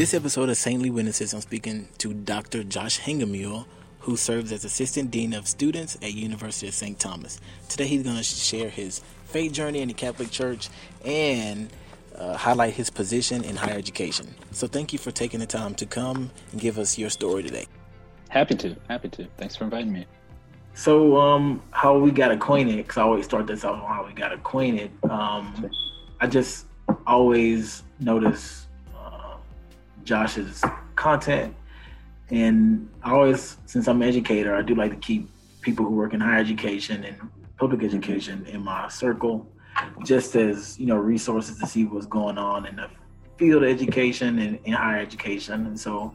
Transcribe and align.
this 0.00 0.14
episode 0.14 0.48
of 0.48 0.56
Saintly 0.56 0.88
Witnesses, 0.88 1.34
I'm 1.34 1.42
speaking 1.42 1.86
to 1.98 2.14
Dr. 2.14 2.64
Josh 2.64 2.98
Hengemuhle, 3.00 3.66
who 3.98 4.16
serves 4.16 4.50
as 4.50 4.64
Assistant 4.64 5.10
Dean 5.10 5.34
of 5.34 5.46
Students 5.46 5.96
at 5.96 6.14
University 6.14 6.68
of 6.68 6.72
St. 6.72 6.98
Thomas. 6.98 7.38
Today 7.68 7.86
he's 7.86 8.02
going 8.02 8.16
to 8.16 8.22
share 8.22 8.70
his 8.70 9.02
faith 9.26 9.52
journey 9.52 9.82
in 9.82 9.88
the 9.88 9.92
Catholic 9.92 10.30
Church 10.30 10.70
and 11.04 11.68
uh, 12.16 12.34
highlight 12.34 12.72
his 12.72 12.88
position 12.88 13.44
in 13.44 13.56
higher 13.56 13.76
education. 13.76 14.34
So 14.52 14.66
thank 14.66 14.94
you 14.94 14.98
for 14.98 15.10
taking 15.10 15.38
the 15.38 15.44
time 15.44 15.74
to 15.74 15.84
come 15.84 16.30
and 16.52 16.58
give 16.58 16.78
us 16.78 16.96
your 16.96 17.10
story 17.10 17.42
today. 17.42 17.66
Happy 18.30 18.54
to, 18.54 18.74
happy 18.88 19.10
to. 19.10 19.26
Thanks 19.36 19.54
for 19.54 19.64
inviting 19.64 19.92
me. 19.92 20.06
So, 20.72 21.20
um, 21.20 21.62
how 21.72 21.98
we 21.98 22.10
got 22.10 22.32
acquainted? 22.32 22.78
Because 22.78 22.96
I 22.96 23.02
always 23.02 23.26
start 23.26 23.46
this 23.46 23.64
off 23.64 23.82
on 23.82 23.86
how 23.86 24.06
we 24.06 24.14
got 24.14 24.32
acquainted. 24.32 24.92
Um, 25.10 25.70
I 26.20 26.26
just 26.26 26.64
always 27.06 27.82
notice 27.98 28.59
Josh's 30.04 30.62
content, 30.96 31.54
and 32.30 32.88
I 33.02 33.12
always, 33.12 33.56
since 33.66 33.88
I'm 33.88 34.02
an 34.02 34.08
educator, 34.08 34.54
I 34.54 34.62
do 34.62 34.74
like 34.74 34.90
to 34.92 34.96
keep 34.96 35.28
people 35.62 35.84
who 35.84 35.92
work 35.92 36.14
in 36.14 36.20
higher 36.20 36.38
education 36.38 37.04
and 37.04 37.16
public 37.58 37.82
education 37.82 38.46
in 38.46 38.62
my 38.64 38.88
circle, 38.88 39.46
just 40.04 40.36
as 40.36 40.78
you 40.78 40.86
know, 40.86 40.96
resources 40.96 41.58
to 41.58 41.66
see 41.66 41.84
what's 41.84 42.06
going 42.06 42.38
on 42.38 42.66
in 42.66 42.76
the 42.76 42.88
field 43.36 43.62
of 43.62 43.68
education 43.68 44.38
and 44.38 44.58
in 44.64 44.72
higher 44.72 45.00
education. 45.00 45.66
And 45.66 45.78
so, 45.78 46.14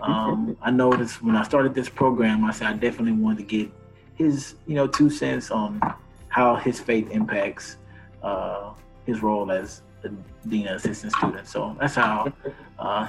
um, 0.00 0.56
I 0.62 0.70
noticed 0.70 1.22
when 1.22 1.36
I 1.36 1.44
started 1.44 1.74
this 1.74 1.88
program, 1.88 2.44
I 2.44 2.52
said 2.52 2.66
I 2.66 2.72
definitely 2.72 3.12
wanted 3.12 3.38
to 3.38 3.44
get 3.44 3.70
his, 4.16 4.56
you 4.66 4.74
know, 4.74 4.86
two 4.86 5.10
cents 5.10 5.50
on 5.50 5.80
how 6.28 6.56
his 6.56 6.80
faith 6.80 7.10
impacts 7.10 7.76
uh, 8.22 8.72
his 9.06 9.22
role 9.22 9.50
as 9.52 9.82
a 10.04 10.48
dean 10.48 10.68
of 10.68 10.76
assistant 10.76 11.12
student. 11.14 11.46
So 11.46 11.76
that's 11.80 11.94
how 11.94 12.32
uh, 12.78 13.08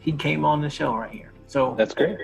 he 0.00 0.12
came 0.12 0.44
on 0.44 0.60
the 0.60 0.70
show 0.70 0.94
right 0.94 1.10
here. 1.10 1.32
So 1.46 1.74
that's 1.76 1.94
great. 1.94 2.18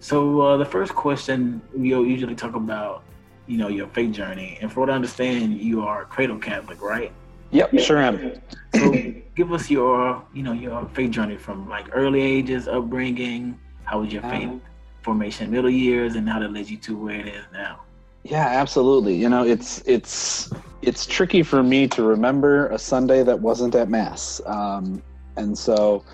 So 0.00 0.40
uh, 0.40 0.56
the 0.56 0.64
first 0.64 0.94
question 0.94 1.62
we 1.74 1.88
usually 1.88 2.34
talk 2.34 2.54
about, 2.54 3.04
you 3.46 3.56
know, 3.56 3.68
your 3.68 3.88
faith 3.88 4.12
journey, 4.12 4.58
and 4.60 4.72
for 4.72 4.80
what 4.80 4.90
I 4.90 4.94
understand, 4.94 5.60
you 5.60 5.82
are 5.82 6.02
a 6.02 6.06
cradle 6.06 6.38
Catholic, 6.38 6.82
right? 6.82 7.12
Yep, 7.50 7.78
sure 7.78 7.98
am. 7.98 8.40
So 8.74 8.92
give 9.36 9.52
us 9.52 9.70
your, 9.70 10.24
you 10.32 10.42
know, 10.42 10.52
your 10.52 10.88
faith 10.92 11.12
journey 11.12 11.36
from 11.36 11.68
like 11.68 11.86
early 11.92 12.20
ages, 12.20 12.66
upbringing. 12.68 13.58
How 13.84 14.00
was 14.00 14.12
your 14.12 14.22
faith 14.22 14.48
um, 14.48 14.62
formation, 15.02 15.50
middle 15.50 15.70
years, 15.70 16.16
and 16.16 16.28
how 16.28 16.40
that 16.40 16.52
led 16.52 16.68
you 16.68 16.78
to 16.78 16.96
where 16.96 17.20
it 17.20 17.28
is 17.28 17.44
now? 17.52 17.80
Yeah, 18.24 18.46
absolutely. 18.46 19.16
You 19.16 19.28
know, 19.28 19.44
it's 19.44 19.82
it's 19.86 20.50
it's 20.82 21.06
tricky 21.06 21.42
for 21.42 21.62
me 21.62 21.86
to 21.88 22.02
remember 22.02 22.68
a 22.68 22.78
Sunday 22.78 23.22
that 23.22 23.38
wasn't 23.40 23.74
at 23.74 23.90
mass, 23.90 24.40
um, 24.46 25.02
and 25.36 25.56
so 25.56 26.04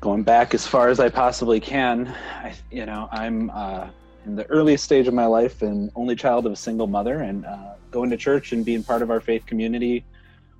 going 0.00 0.22
back 0.22 0.54
as 0.54 0.66
far 0.66 0.88
as 0.88 1.00
I 1.00 1.08
possibly 1.08 1.60
can, 1.60 2.08
I, 2.08 2.54
you 2.70 2.86
know, 2.86 3.08
I'm 3.12 3.50
uh, 3.50 3.88
in 4.24 4.36
the 4.36 4.46
earliest 4.46 4.84
stage 4.84 5.08
of 5.08 5.14
my 5.14 5.26
life 5.26 5.62
and 5.62 5.90
only 5.96 6.14
child 6.14 6.46
of 6.46 6.52
a 6.52 6.56
single 6.56 6.86
mother, 6.86 7.20
and 7.22 7.44
uh, 7.44 7.74
going 7.90 8.10
to 8.10 8.16
church 8.16 8.52
and 8.52 8.64
being 8.64 8.84
part 8.84 9.02
of 9.02 9.10
our 9.10 9.20
faith 9.20 9.44
community 9.46 10.06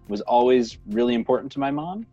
was 0.09 0.21
always 0.23 0.79
really 0.89 1.15
important 1.15 1.53
to 1.53 1.61
my 1.61 1.71
mom, 1.71 2.09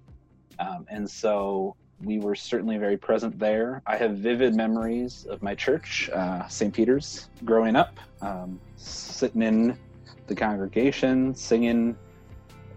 um, 0.60 0.86
and 0.90 1.10
so 1.10 1.76
we 2.04 2.20
were 2.20 2.36
certainly 2.36 2.78
very 2.78 2.98
present 2.98 3.38
there. 3.40 3.82
I 3.88 3.98
have 3.98 4.18
vivid 4.18 4.56
memories 4.56 5.26
of 5.30 5.42
my 5.42 5.56
church, 5.56 6.10
uh, 6.14 6.48
St. 6.48 6.74
Peter's, 6.74 7.30
growing 7.44 7.76
up, 7.76 8.00
um, 8.22 8.60
sitting 8.76 9.42
in 9.42 9.78
the 10.28 10.36
congregation, 10.36 11.34
singing, 11.34 11.98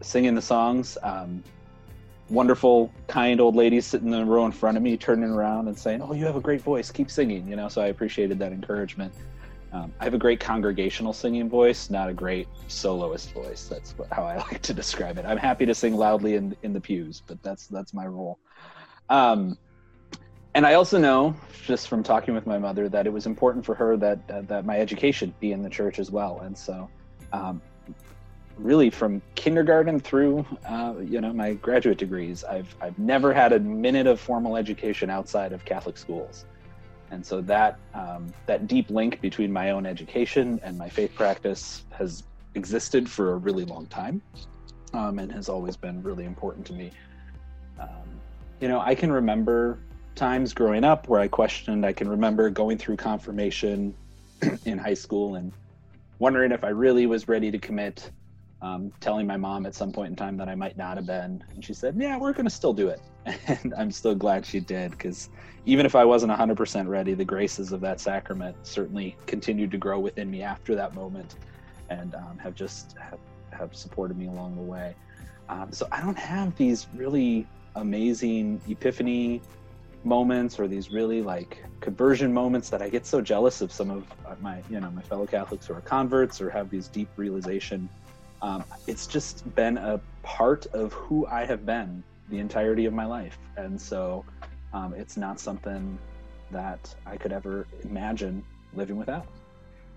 singing 0.01 0.35
the 0.35 0.43
songs. 0.43 0.97
Um, 1.03 1.43
wonderful, 2.31 2.93
kind 3.09 3.41
old 3.41 3.57
ladies 3.57 3.87
sitting 3.87 4.13
in 4.13 4.19
the 4.19 4.25
row 4.25 4.47
in 4.47 4.53
front 4.53 4.77
of 4.77 4.83
me, 4.83 4.97
turning 4.97 5.31
around 5.31 5.69
and 5.69 5.77
saying, 5.77 6.01
"Oh, 6.01 6.15
you 6.15 6.25
have 6.25 6.37
a 6.37 6.41
great 6.41 6.63
voice. 6.63 6.91
Keep 6.91 7.11
singing." 7.11 7.47
You 7.47 7.57
know, 7.57 7.69
so 7.69 7.83
I 7.83 7.89
appreciated 7.89 8.39
that 8.39 8.53
encouragement. 8.53 9.13
Um, 9.73 9.93
I 10.01 10.05
have 10.05 10.15
a 10.15 10.19
great 10.19 10.41
congregational 10.41 11.13
singing 11.13 11.49
voice, 11.49 11.91
not 11.91 12.09
a 12.09 12.15
great 12.15 12.49
soloist 12.67 13.33
voice. 13.33 13.69
That's 13.69 13.93
what, 13.93 14.09
how 14.13 14.25
I 14.25 14.37
like 14.51 14.63
to 14.63 14.73
describe 14.73 15.19
it. 15.19 15.27
I'm 15.27 15.37
happy 15.37 15.67
to 15.67 15.75
sing 15.75 15.95
loudly 15.97 16.37
in 16.37 16.57
in 16.63 16.73
the 16.73 16.81
pews, 16.81 17.23
but 17.27 17.43
that's 17.43 17.67
that's 17.67 17.93
my 17.93 18.07
role. 18.07 18.39
Um, 19.11 19.59
and 20.55 20.67
I 20.67 20.75
also 20.75 20.99
know, 20.99 21.37
just 21.67 21.89
from 21.89 22.03
talking 22.03 22.35
with 22.35 22.47
my 22.47 22.59
mother, 22.59 22.89
that 22.89 23.07
it 23.07 23.13
was 23.13 23.27
important 23.27 23.65
for 23.65 23.75
her 23.75 23.97
that 23.99 24.19
uh, 24.31 24.43
that 24.43 24.65
my 24.65 24.79
education 24.79 25.35
be 25.41 25.53
in 25.53 25.63
the 25.63 25.69
church 25.69 25.99
as 25.99 26.11
well. 26.11 26.41
And 26.41 26.57
so, 26.57 26.89
um, 27.33 27.61
really, 28.57 28.91
from 28.91 29.21
kindergarten 29.35 30.01
through, 30.01 30.47
uh, 30.69 30.95
you 31.01 31.21
know, 31.21 31.33
my 31.33 31.55
graduate 31.55 31.99
degrees, 31.99 32.43
I've 32.45 32.75
I've 32.81 32.99
never 32.99 33.33
had 33.35 33.53
a 33.53 33.61
minute 33.61 34.07
of 34.07 34.19
formal 34.19 34.57
education 34.57 35.11
outside 35.11 35.53
of 35.53 35.65
Catholic 35.65 35.99
schools. 35.99 36.47
And 37.13 37.27
so 37.27 37.41
that 37.43 37.79
um, 37.95 38.33
that 38.47 38.67
deep 38.67 38.91
link 38.91 39.21
between 39.21 39.53
my 39.53 39.71
own 39.71 39.87
education 39.87 40.61
and 40.63 40.79
my 40.79 40.89
faith 40.89 41.15
practice 41.15 41.85
has 41.91 42.23
existed 42.55 43.09
for 43.09 43.33
a 43.33 43.37
really 43.37 43.65
long 43.65 43.87
time, 43.87 44.23
um, 44.95 45.19
and 45.19 45.31
has 45.31 45.49
always 45.49 45.77
been 45.77 46.03
really 46.03 46.25
important 46.25 46.67
to 46.67 46.73
me. 46.73 46.91
Um, 47.81 48.20
you 48.61 48.69
know, 48.69 48.81
I 48.81 48.95
can 48.95 49.11
remember 49.11 49.79
times 50.15 50.53
growing 50.53 50.85
up 50.85 51.09
where 51.09 51.21
I 51.21 51.29
questioned. 51.29 51.85
I 51.87 51.93
can 51.93 52.09
remember 52.09 52.51
going 52.51 52.79
through 52.79 52.97
confirmation 52.97 53.95
in 54.65 54.79
high 54.79 54.95
school 54.95 55.37
and 55.37 55.53
wondering 56.19 56.53
if 56.53 56.63
I 56.63 56.69
really 56.69 57.07
was 57.07 57.27
ready 57.27 57.51
to 57.51 57.59
commit. 57.59 58.11
Um, 58.63 58.93
telling 59.01 59.27
my 59.27 59.39
mom 59.39 59.65
at 59.65 59.75
some 59.75 59.91
point 59.91 60.11
in 60.11 60.17
time 60.17 60.37
that 60.37 60.47
I 60.47 60.55
might 60.55 60.77
not 60.77 60.99
have 60.99 61.07
been, 61.07 61.43
and 61.55 61.65
she 61.65 61.73
said, 61.73 61.97
"Yeah, 61.97 62.19
we're 62.19 62.35
going 62.35 62.45
to 62.45 62.51
still 62.51 62.75
do 62.75 62.89
it," 62.89 63.01
and 63.47 63.73
I'm 63.75 63.91
still 63.91 64.15
glad 64.15 64.45
she 64.45 64.61
did 64.61 64.91
because 64.91 65.31
even 65.65 65.87
if 65.87 65.95
I 65.95 66.05
wasn't 66.05 66.31
100% 66.31 66.87
ready, 66.87 67.15
the 67.15 67.25
graces 67.25 67.73
of 67.73 67.81
that 67.81 68.01
sacrament 68.01 68.55
certainly 68.63 69.17
continued 69.25 69.71
to 69.71 69.79
grow 69.79 69.99
within 69.99 70.31
me 70.31 70.43
after 70.43 70.75
that 70.75 70.95
moment, 70.95 71.37
and 71.89 72.15
um, 72.15 72.37
have 72.37 72.55
just 72.55 72.99
have, 72.99 73.19
have 73.51 73.75
supported 73.75 74.19
me 74.19 74.27
along 74.27 74.57
the 74.57 74.63
way. 74.63 74.95
Um, 75.49 75.73
so 75.73 75.89
I 75.91 76.03
don't 76.03 76.19
have 76.19 76.55
these 76.57 76.87
really 76.95 77.47
amazing 77.77 78.61
epiphany 78.69 79.41
moments 80.05 80.59
or 80.59 80.67
these 80.67 80.91
really 80.91 81.23
like 81.23 81.63
conversion 81.81 82.33
moments 82.33 82.71
that 82.71 82.81
I 82.81 82.89
get 82.89 83.07
so 83.07 83.21
jealous 83.21 83.61
of 83.61 83.71
some 83.73 83.91
of 83.91 84.07
my 84.41 84.63
you 84.71 84.81
know 84.81 84.91
my 84.91 85.03
fellow 85.03 85.27
Catholics 85.27 85.67
who 85.67 85.75
are 85.75 85.81
converts 85.81 86.41
or 86.41 86.51
have 86.51 86.71
these 86.71 86.89
deep 86.89 87.09
realization. 87.17 87.89
Um, 88.43 88.65
it's 88.87 89.07
just 89.07 89.55
been 89.55 89.77
a 89.77 90.01
part 90.23 90.67
of 90.73 90.93
who 90.95 91.27
I 91.27 91.45
have 91.45 91.67
been 91.67 92.03
the 92.31 92.39
entirety 92.39 92.87
of 92.87 92.95
my 92.95 93.05
life, 93.05 93.39
and 93.57 93.81
so 93.81 94.25
um, 94.73 94.95
it's 94.95 95.17
not 95.17 95.39
something 95.39 95.99
that 96.51 96.95
I 97.05 97.17
could 97.17 97.33
ever 97.33 97.67
imagine 97.85 98.43
living 98.75 98.97
without. 98.97 99.27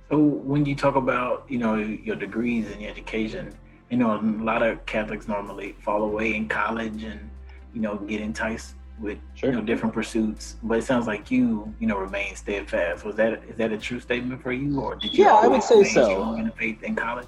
So 0.09 0.17
when 0.19 0.65
you 0.65 0.75
talk 0.75 0.95
about 0.95 1.45
you 1.47 1.59
know 1.59 1.75
your 1.75 2.17
degrees 2.17 2.69
and 2.71 2.81
your 2.81 2.91
education, 2.91 3.53
you 3.89 3.97
know 3.97 4.19
a 4.19 4.21
lot 4.43 4.61
of 4.63 4.85
Catholics 4.85 5.27
normally 5.29 5.75
fall 5.79 6.03
away 6.03 6.35
in 6.35 6.49
college 6.49 7.03
and 7.03 7.29
you 7.73 7.81
know, 7.81 7.97
get 7.97 8.21
enticed 8.21 8.75
with 8.99 9.17
sure. 9.33 9.49
you 9.49 9.55
know 9.55 9.61
different 9.61 9.93
pursuits. 9.93 10.57
But 10.63 10.79
it 10.79 10.83
sounds 10.83 11.07
like 11.07 11.31
you, 11.31 11.73
you 11.79 11.87
know, 11.87 11.97
remain 11.97 12.35
steadfast. 12.35 13.05
Was 13.05 13.15
that 13.15 13.43
is 13.47 13.55
that 13.57 13.71
a 13.71 13.77
true 13.77 13.99
statement 13.99 14.41
for 14.41 14.51
you, 14.51 14.79
or 14.79 14.95
did 14.95 15.13
you? 15.13 15.25
Yeah, 15.25 15.35
I 15.35 15.47
would 15.47 15.63
say 15.63 15.83
so. 15.83 16.35
In 16.35 16.51
faith 16.51 16.83
in 16.83 16.95
college. 16.95 17.27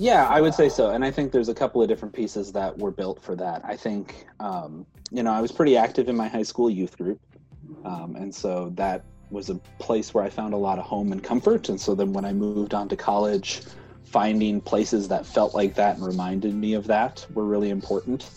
Yeah, 0.00 0.28
I 0.28 0.40
would 0.40 0.54
say 0.54 0.68
so, 0.68 0.90
and 0.90 1.04
I 1.04 1.10
think 1.10 1.32
there's 1.32 1.48
a 1.48 1.54
couple 1.54 1.82
of 1.82 1.88
different 1.88 2.14
pieces 2.14 2.52
that 2.52 2.78
were 2.78 2.92
built 2.92 3.20
for 3.20 3.34
that. 3.34 3.62
I 3.64 3.76
think, 3.76 4.26
um, 4.38 4.86
you 5.10 5.24
know, 5.24 5.32
I 5.32 5.40
was 5.40 5.50
pretty 5.50 5.76
active 5.76 6.08
in 6.08 6.16
my 6.16 6.28
high 6.28 6.44
school 6.44 6.70
youth 6.70 6.96
group, 6.96 7.18
um, 7.84 8.14
and 8.14 8.32
so 8.32 8.70
that 8.76 9.04
was 9.30 9.50
a 9.50 9.56
place 9.78 10.14
where 10.14 10.22
I 10.22 10.30
found 10.30 10.54
a 10.54 10.56
lot 10.56 10.78
of 10.78 10.84
home 10.84 11.10
and 11.10 11.22
comfort. 11.22 11.68
And 11.68 11.80
so 11.80 11.94
then 11.94 12.12
when 12.12 12.24
I 12.24 12.32
moved 12.32 12.74
on 12.74 12.88
to 12.88 12.96
college, 12.96 13.62
finding 14.04 14.60
places 14.60 15.08
that 15.08 15.26
felt 15.26 15.54
like 15.54 15.74
that 15.74 15.96
and 15.96 16.06
reminded 16.06 16.54
me 16.54 16.74
of 16.74 16.86
that 16.86 17.26
were 17.34 17.44
really 17.44 17.70
important. 17.70 18.30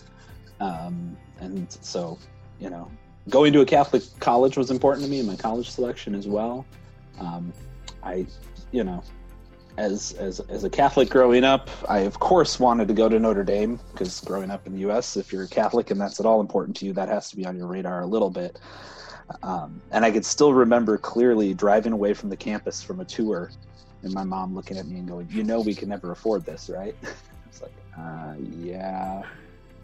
Um, 0.60 1.16
and 1.42 1.68
so 1.82 2.18
you 2.60 2.70
know 2.70 2.90
going 3.30 3.52
to 3.52 3.62
a 3.62 3.66
catholic 3.66 4.04
college 4.20 4.58
was 4.58 4.72
important 4.72 5.04
to 5.04 5.12
me 5.12 5.20
in 5.20 5.26
my 5.26 5.36
college 5.36 5.70
selection 5.70 6.16
as 6.16 6.28
well. 6.28 6.66
Um, 7.20 7.52
i 8.04 8.26
you 8.72 8.84
know 8.84 9.04
as 9.78 10.14
as 10.14 10.40
as 10.42 10.64
a 10.64 10.70
catholic 10.70 11.10
growing 11.10 11.44
up 11.44 11.70
i 11.88 12.00
of 12.00 12.20
course 12.20 12.60
wanted 12.60 12.88
to 12.88 12.94
go 12.94 13.08
to 13.08 13.20
notre 13.20 13.44
dame 13.44 13.80
because 13.92 14.20
growing 14.22 14.52
up 14.52 14.66
in 14.66 14.74
the 14.74 14.80
us 14.80 15.18
if 15.18 15.32
you're 15.32 15.44
a 15.44 15.48
catholic 15.48 15.92
and 15.92 16.00
that's 16.00 16.20
at 16.20 16.26
all 16.26 16.42
important 16.42 16.76
to 16.76 16.86
you 16.86 16.94
that 16.94 17.08
has 17.10 17.30
to 17.30 17.36
be 17.36 17.46
on 17.46 17.56
your 17.58 17.68
radar 17.68 18.02
a 18.02 18.06
little 18.08 18.30
bit. 18.30 18.60
Um, 19.44 19.82
and 19.92 20.04
i 20.04 20.12
could 20.12 20.26
still 20.26 20.54
remember 20.54 20.98
clearly 20.98 21.54
driving 21.54 21.94
away 21.94 22.14
from 22.14 22.30
the 22.30 22.36
campus 22.36 22.82
from 22.82 23.00
a 23.00 23.06
tour 23.06 23.52
and 24.04 24.14
my 24.14 24.24
mom 24.24 24.54
looking 24.56 24.78
at 24.78 24.88
me 24.88 25.00
and 25.00 25.08
going 25.08 25.28
you 25.30 25.44
know 25.44 25.62
we 25.62 25.74
can 25.74 25.90
never 25.90 26.12
afford 26.12 26.46
this 26.46 26.70
right? 26.70 26.96
It's 27.48 27.62
like 27.62 27.74
uh, 28.00 28.36
yeah 28.62 29.24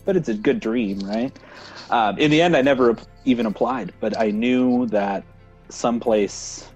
but 0.08 0.16
it's 0.16 0.30
a 0.30 0.34
good 0.34 0.62
dream, 0.62 0.98
right? 1.02 1.38
Um, 1.90 2.18
in 2.18 2.32
the 2.32 2.42
end, 2.42 2.56
I 2.56 2.62
never 2.62 2.96
even 3.26 3.46
applied, 3.46 3.94
but 4.00 4.18
I 4.18 4.32
knew 4.32 4.88
that 4.88 5.26
someplace 5.68 6.70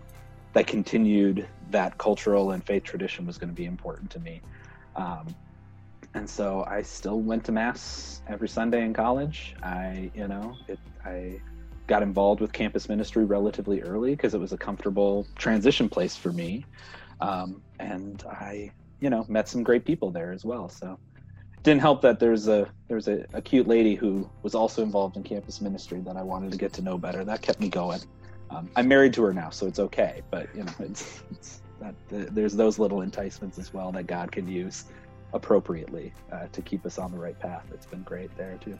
that 0.52 0.68
continued 0.68 1.48
that 1.70 1.98
cultural 1.98 2.52
and 2.52 2.64
faith 2.64 2.84
tradition 2.84 3.26
was 3.26 3.38
going 3.38 3.48
to 3.48 3.56
be 3.56 3.64
important 3.64 4.12
to 4.12 4.20
me. 4.20 4.42
Um, 4.98 5.34
and 6.14 6.30
so 6.30 6.66
I 6.68 6.82
still 6.82 7.22
went 7.22 7.46
to 7.46 7.54
mass 7.54 8.22
every 8.28 8.50
Sunday 8.50 8.84
in 8.84 8.94
college. 8.94 9.56
I, 9.64 10.12
you 10.14 10.28
know, 10.28 10.58
it, 10.68 10.78
I 11.06 11.40
got 11.88 12.04
involved 12.04 12.42
with 12.42 12.52
campus 12.52 12.90
ministry 12.90 13.24
relatively 13.24 13.82
early 13.82 14.12
because 14.12 14.34
it 14.34 14.42
was 14.42 14.52
a 14.52 14.58
comfortable 14.58 15.26
transition 15.38 15.88
place 15.88 16.18
for 16.18 16.34
me, 16.34 16.66
um, 17.22 17.64
and 17.80 18.22
I, 18.30 18.74
you 19.00 19.10
know, 19.10 19.26
met 19.30 19.48
some 19.48 19.64
great 19.64 19.86
people 19.86 20.12
there 20.12 20.34
as 20.34 20.44
well. 20.44 20.68
So 20.68 21.00
didn't 21.64 21.82
help 21.82 22.02
that 22.02 22.20
there's 22.20 22.48
a 22.48 22.68
there's 22.88 23.08
a, 23.08 23.26
a 23.34 23.42
cute 23.42 23.68
lady 23.68 23.96
who 23.96 24.30
was 24.42 24.56
also 24.56 24.82
involved 24.82 25.16
in 25.16 25.24
campus 25.24 25.62
ministry 25.62 26.00
that 26.02 26.18
I 26.18 26.24
wanted 26.24 26.52
to 26.52 26.58
get 26.58 26.74
to 26.74 26.82
know 26.82 26.98
better. 26.98 27.24
That 27.24 27.42
kept 27.42 27.60
me 27.60 27.70
going. 27.70 28.02
Um, 28.50 28.70
I'm 28.76 28.88
married 28.88 29.14
to 29.14 29.24
her 29.24 29.34
now, 29.34 29.50
so 29.50 29.68
it's 29.68 29.80
okay. 29.80 30.22
But 30.30 30.54
you 30.56 30.64
know, 30.64 30.74
it's, 30.80 31.24
it's 31.32 31.62
that 31.80 31.96
there's 32.10 32.56
those 32.56 32.80
little 32.80 33.02
enticements 33.02 33.58
as 33.58 33.74
well 33.74 33.92
that 33.92 34.08
God 34.08 34.32
can 34.32 34.48
use 34.48 34.86
appropriately 35.34 36.14
uh, 36.32 36.48
to 36.52 36.62
keep 36.62 36.86
us 36.86 36.98
on 36.98 37.12
the 37.12 37.18
right 37.18 37.40
path. 37.40 37.66
It's 37.74 37.86
been 37.86 38.04
great 38.04 38.36
there 38.38 38.58
too. 38.60 38.78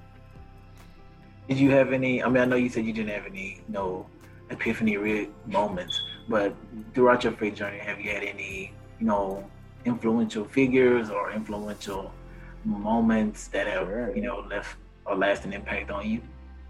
Did 1.48 1.60
you 1.60 1.72
have 1.72 1.94
any? 1.94 2.24
I 2.24 2.30
mean, 2.30 2.42
I 2.42 2.46
know 2.46 2.56
you 2.56 2.70
said 2.70 2.86
you 2.86 2.94
didn't 2.94 3.14
have 3.14 3.26
any 3.26 3.62
no 3.68 4.08
epiphany 4.50 5.30
moments, 5.46 6.02
but 6.28 6.56
throughout 6.94 7.24
your 7.24 7.34
faith 7.34 7.56
journey, 7.56 7.80
have 7.80 8.00
you 8.02 8.10
had 8.12 8.24
any 8.24 8.74
you 9.00 9.06
know 9.06 9.50
influential 9.86 10.46
figures 10.46 11.10
or 11.10 11.32
influential 11.32 12.14
moments 12.66 13.48
that 13.50 13.68
have 13.68 13.88
sure. 13.88 14.16
you 14.16 14.22
know 14.22 14.46
left 14.50 14.78
a 15.08 15.16
lasting 15.16 15.54
impact 15.54 15.92
on 15.92 16.08
you? 16.10 16.22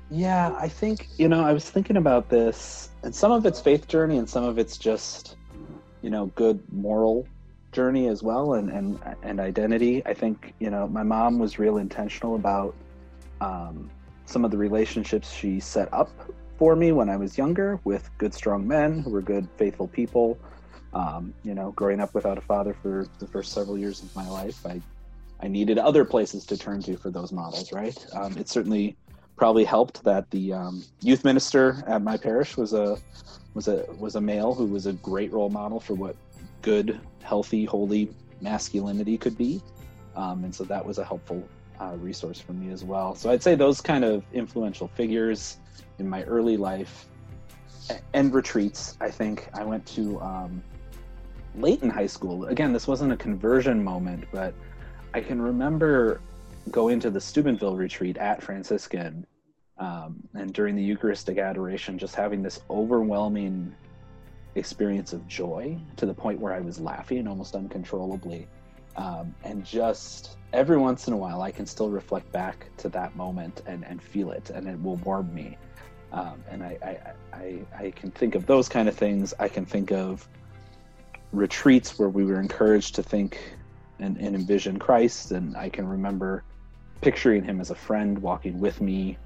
Yeah, 0.09 0.53
I 0.57 0.67
think 0.67 1.07
you 1.17 1.29
know 1.29 1.43
I 1.43 1.53
was 1.53 1.69
thinking 1.69 1.97
about 1.97 2.29
this, 2.29 2.89
and 3.03 3.13
some 3.13 3.31
of 3.31 3.45
it's 3.45 3.59
faith 3.59 3.88
journey, 3.88 4.17
and 4.17 4.29
some 4.29 4.43
of 4.43 4.57
it's 4.57 4.77
just 4.77 5.38
you 6.01 6.09
know 6.09 6.27
good 6.35 6.61
moral 6.71 7.27
journey 7.71 8.07
as 8.07 8.21
well 8.21 8.55
and 8.55 8.69
and 8.69 8.99
and 9.23 9.39
identity 9.39 10.05
i 10.05 10.13
think 10.13 10.53
you 10.59 10.69
know 10.69 10.88
my 10.88 11.03
mom 11.03 11.39
was 11.39 11.57
real 11.57 11.77
intentional 11.77 12.35
about 12.35 12.75
um, 13.39 13.89
some 14.25 14.45
of 14.45 14.51
the 14.51 14.57
relationships 14.57 15.31
she 15.31 15.59
set 15.59 15.91
up 15.93 16.09
for 16.57 16.75
me 16.75 16.91
when 16.91 17.09
i 17.09 17.15
was 17.15 17.38
younger 17.38 17.79
with 17.83 18.09
good 18.17 18.33
strong 18.33 18.67
men 18.67 18.99
who 18.99 19.09
were 19.09 19.21
good 19.21 19.47
faithful 19.57 19.88
people 19.88 20.38
um, 20.93 21.33
you 21.43 21.53
know 21.53 21.71
growing 21.71 22.01
up 22.01 22.13
without 22.13 22.38
a 22.38 22.41
father 22.41 22.75
for 22.81 23.07
the 23.19 23.27
first 23.27 23.53
several 23.53 23.77
years 23.77 24.03
of 24.03 24.13
my 24.15 24.27
life 24.29 24.65
i 24.65 24.81
i 25.41 25.47
needed 25.47 25.77
other 25.77 26.05
places 26.05 26.45
to 26.45 26.57
turn 26.57 26.81
to 26.81 26.97
for 26.97 27.09
those 27.09 27.31
models 27.31 27.71
right 27.71 28.05
um, 28.13 28.35
it 28.38 28.47
certainly 28.47 28.95
probably 29.35 29.63
helped 29.63 30.03
that 30.03 30.29
the 30.29 30.53
um, 30.53 30.83
youth 31.01 31.23
minister 31.23 31.83
at 31.88 32.01
my 32.01 32.15
parish 32.15 32.57
was 32.57 32.73
a 32.73 32.97
was 33.53 33.67
a 33.67 33.85
was 33.97 34.15
a 34.15 34.21
male 34.21 34.53
who 34.53 34.65
was 34.65 34.85
a 34.85 34.93
great 34.93 35.31
role 35.33 35.49
model 35.49 35.79
for 35.79 35.93
what 35.93 36.15
good, 36.61 36.99
healthy, 37.21 37.65
holy 37.65 38.09
masculinity 38.39 39.17
could 39.17 39.38
be. 39.38 39.61
Um, 40.15 40.43
and 40.43 40.53
so 40.53 40.63
that 40.65 40.85
was 40.85 40.97
a 40.97 41.03
helpful 41.03 41.47
uh, 41.79 41.95
resource 41.97 42.39
for 42.39 42.53
me 42.53 42.71
as 42.71 42.83
well. 42.83 43.15
So 43.15 43.31
I'd 43.31 43.41
say 43.41 43.55
those 43.55 43.81
kind 43.81 44.03
of 44.03 44.23
influential 44.33 44.88
figures 44.89 45.57
in 45.99 46.07
my 46.07 46.23
early 46.23 46.57
life 46.57 47.07
and 48.13 48.33
retreats. 48.33 48.97
I 49.01 49.09
think 49.09 49.49
I 49.53 49.63
went 49.63 49.85
to 49.88 50.19
um, 50.21 50.63
late 51.55 51.81
in 51.81 51.89
high 51.89 52.07
school. 52.07 52.45
Again, 52.45 52.73
this 52.73 52.88
wasn't 52.88 53.11
a 53.11 53.17
conversion 53.17 53.83
moment, 53.83 54.25
but 54.31 54.53
I 55.13 55.22
can 55.22 55.42
remember 55.42 56.22
going 56.69 57.00
to 57.02 57.10
the 57.10 57.19
Steubenville 57.19 57.75
retreat 57.75 58.18
at 58.18 58.42
Franciscan 58.42 59.25
um, 59.78 60.22
and 60.34 60.54
during 60.54 60.75
the 60.75 60.84
Eucharistic 60.84 61.38
adoration, 61.38 61.98
just 61.98 62.16
having 62.16 62.42
this 62.42 62.62
overwhelming 62.69 63.75
experience 64.56 65.12
of 65.12 65.28
joy 65.28 65.78
to 65.98 66.06
the 66.06 66.13
point 66.13 66.40
where 66.40 66.54
I 66.54 66.60
was 66.60 66.80
laughing 66.80 67.28
almost 67.28 67.56
uncontrollably. 67.56 68.48
Um, 68.96 69.34
and 69.44 69.66
just 69.66 70.38
every 70.54 70.78
once 70.78 71.08
in 71.08 71.13
a 71.13 71.18
while, 71.18 71.42
I 71.42 71.52
can 71.52 71.66
still 71.66 71.90
reflect 71.90 72.31
back 72.31 72.68
to 72.78 72.90
that 72.90 73.16
moment 73.16 73.63
and, 73.66 73.86
and 73.86 74.02
feel 74.02 74.31
it, 74.31 74.50
and 74.50 74.68
it 74.68 74.81
will 74.81 74.98
warm 74.98 75.34
me. 75.34 75.58
Um, 76.12 76.44
and 76.50 76.62
I, 76.62 76.78
I, 77.34 77.38
I, 77.38 77.86
I 77.86 77.92
can 77.92 78.12
think 78.12 78.36
of 78.36 78.46
those 78.46 78.69
kind 78.69 78.88
of 78.88 78.96
things. 78.96 79.34
I 79.40 79.48
can 79.48 79.66
think 79.66 79.92
of 79.92 80.28
retreats 81.31 81.98
where 81.98 82.10
we 82.10 82.25
were 82.25 82.40
encouraged 82.40 82.96
to 82.96 83.04
think 83.04 83.40
and, 84.01 84.18
and 84.18 84.36
envision 84.36 84.77
Christ. 84.80 85.31
And 85.31 85.56
I 85.56 85.69
can 85.69 85.88
remember 85.88 86.44
picturing 87.01 87.44
him 87.44 87.62
as 87.62 87.71
a 87.71 87.75
friend 87.75 88.19
walking 88.19 88.59
with 88.59 88.81
me, 88.81 89.18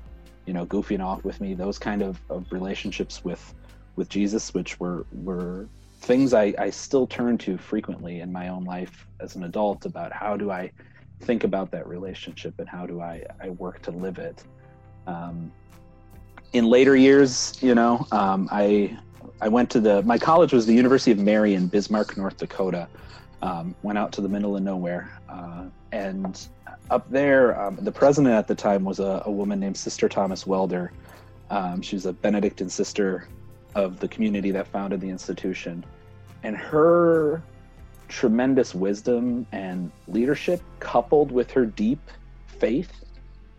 you 0.46 0.54
know, 0.54 0.66
goofing 0.66 1.04
off 1.04 1.24
with 1.24 1.42
me, 1.42 1.54
those 1.54 1.80
kind 1.80 2.02
of, 2.02 2.20
of 2.30 2.52
relationships 2.52 3.24
with 3.24 3.54
with 3.96 4.10
Jesus, 4.10 4.54
which 4.54 4.80
were 4.80 5.06
were 5.12 5.68
things 6.02 6.34
I, 6.34 6.54
I 6.60 6.70
still 6.70 7.08
turn 7.08 7.38
to 7.40 7.58
frequently 7.58 8.20
in 8.20 8.32
my 8.32 8.50
own 8.50 8.64
life 8.66 9.08
as 9.20 9.36
an 9.36 9.44
adult 9.44 9.86
about 9.86 10.12
how 10.12 10.38
do 10.38 10.52
I 10.52 10.72
think 11.22 11.44
about 11.44 11.72
that 11.72 11.88
relationship 11.88 12.60
and 12.60 12.68
how 12.68 12.86
do 12.86 13.02
I, 13.02 13.24
I 13.42 13.50
work 13.50 13.82
to 13.84 13.92
live 13.92 14.20
it. 14.20 14.44
Um, 15.08 15.52
in 16.54 16.66
later 16.66 16.96
years, 16.96 17.58
you 17.62 17.74
know, 17.74 18.06
um, 18.12 18.48
I 18.52 18.98
I 19.42 19.48
went 19.48 19.70
to 19.72 19.80
the 19.80 20.04
my 20.04 20.18
college 20.18 20.54
was 20.54 20.66
the 20.66 20.74
University 20.74 21.12
of 21.12 21.20
Mary 21.20 21.54
in 21.54 21.68
Bismarck, 21.68 22.18
North 22.18 22.38
Dakota. 22.38 22.88
Um, 23.46 23.76
went 23.84 23.98
out 24.00 24.12
to 24.14 24.22
the 24.22 24.30
middle 24.30 24.58
of 24.58 24.64
nowhere, 24.64 25.04
uh, 25.30 25.66
and 25.92 26.48
up 26.90 27.10
there, 27.12 27.60
um, 27.62 27.78
the 27.80 27.92
president 27.92 28.34
at 28.34 28.48
the 28.48 28.56
time 28.56 28.84
was 28.84 29.00
a, 29.00 29.22
a 29.26 29.32
woman 29.32 29.60
named 29.60 29.78
Sister 29.78 30.10
Thomas 30.10 30.48
Welder. 30.48 30.92
Um, 31.52 31.82
she 31.82 31.96
was 31.96 32.08
a 32.08 32.14
Benedictine 32.14 32.70
sister 32.70 33.28
of 33.76 34.00
the 34.00 34.08
community 34.08 34.50
that 34.50 34.68
founded 34.68 35.00
the 35.00 35.10
institution. 35.10 35.86
And 36.42 36.58
her 36.58 37.44
tremendous 38.08 38.74
wisdom 38.74 39.46
and 39.52 39.92
leadership, 40.08 40.62
coupled 40.80 41.32
with 41.32 41.52
her 41.52 41.66
deep 41.68 42.00
faith, 42.48 43.04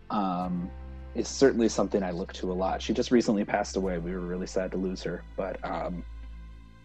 um, 0.09 0.69
is 1.15 1.27
certainly 1.27 1.69
something 1.69 2.03
I 2.03 2.11
look 2.11 2.33
to 2.33 2.51
a 2.51 2.53
lot. 2.53 2.81
She 2.81 2.93
just 2.93 3.11
recently 3.11 3.45
passed 3.45 3.77
away. 3.77 3.99
We 3.99 4.11
were 4.11 4.19
really 4.19 4.47
sad 4.47 4.71
to 4.71 4.77
lose 4.77 5.01
her, 5.03 5.23
but 5.37 5.63
um, 5.63 6.03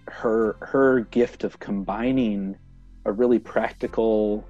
her 0.09 0.57
her 0.61 1.01
gift 1.01 1.45
of 1.45 1.59
combining 1.59 2.57
a 3.05 3.13
really 3.13 3.39
practical 3.39 4.47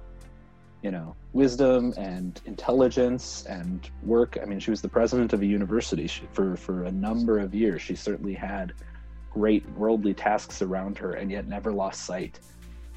you 0.83 0.91
know 0.91 1.15
wisdom 1.31 1.93
and 1.97 2.41
intelligence 2.45 3.45
and 3.47 3.89
work 4.03 4.37
i 4.41 4.45
mean 4.45 4.59
she 4.59 4.69
was 4.69 4.81
the 4.81 4.89
president 4.89 5.33
of 5.33 5.41
a 5.41 5.45
university 5.45 6.05
she, 6.05 6.23
for 6.33 6.55
for 6.55 6.83
a 6.83 6.91
number 6.91 7.39
of 7.39 7.55
years 7.55 7.81
she 7.81 7.95
certainly 7.95 8.33
had 8.33 8.73
great 9.31 9.67
worldly 9.71 10.13
tasks 10.13 10.61
around 10.61 10.97
her 10.97 11.13
and 11.13 11.31
yet 11.31 11.47
never 11.47 11.71
lost 11.71 12.05
sight 12.05 12.39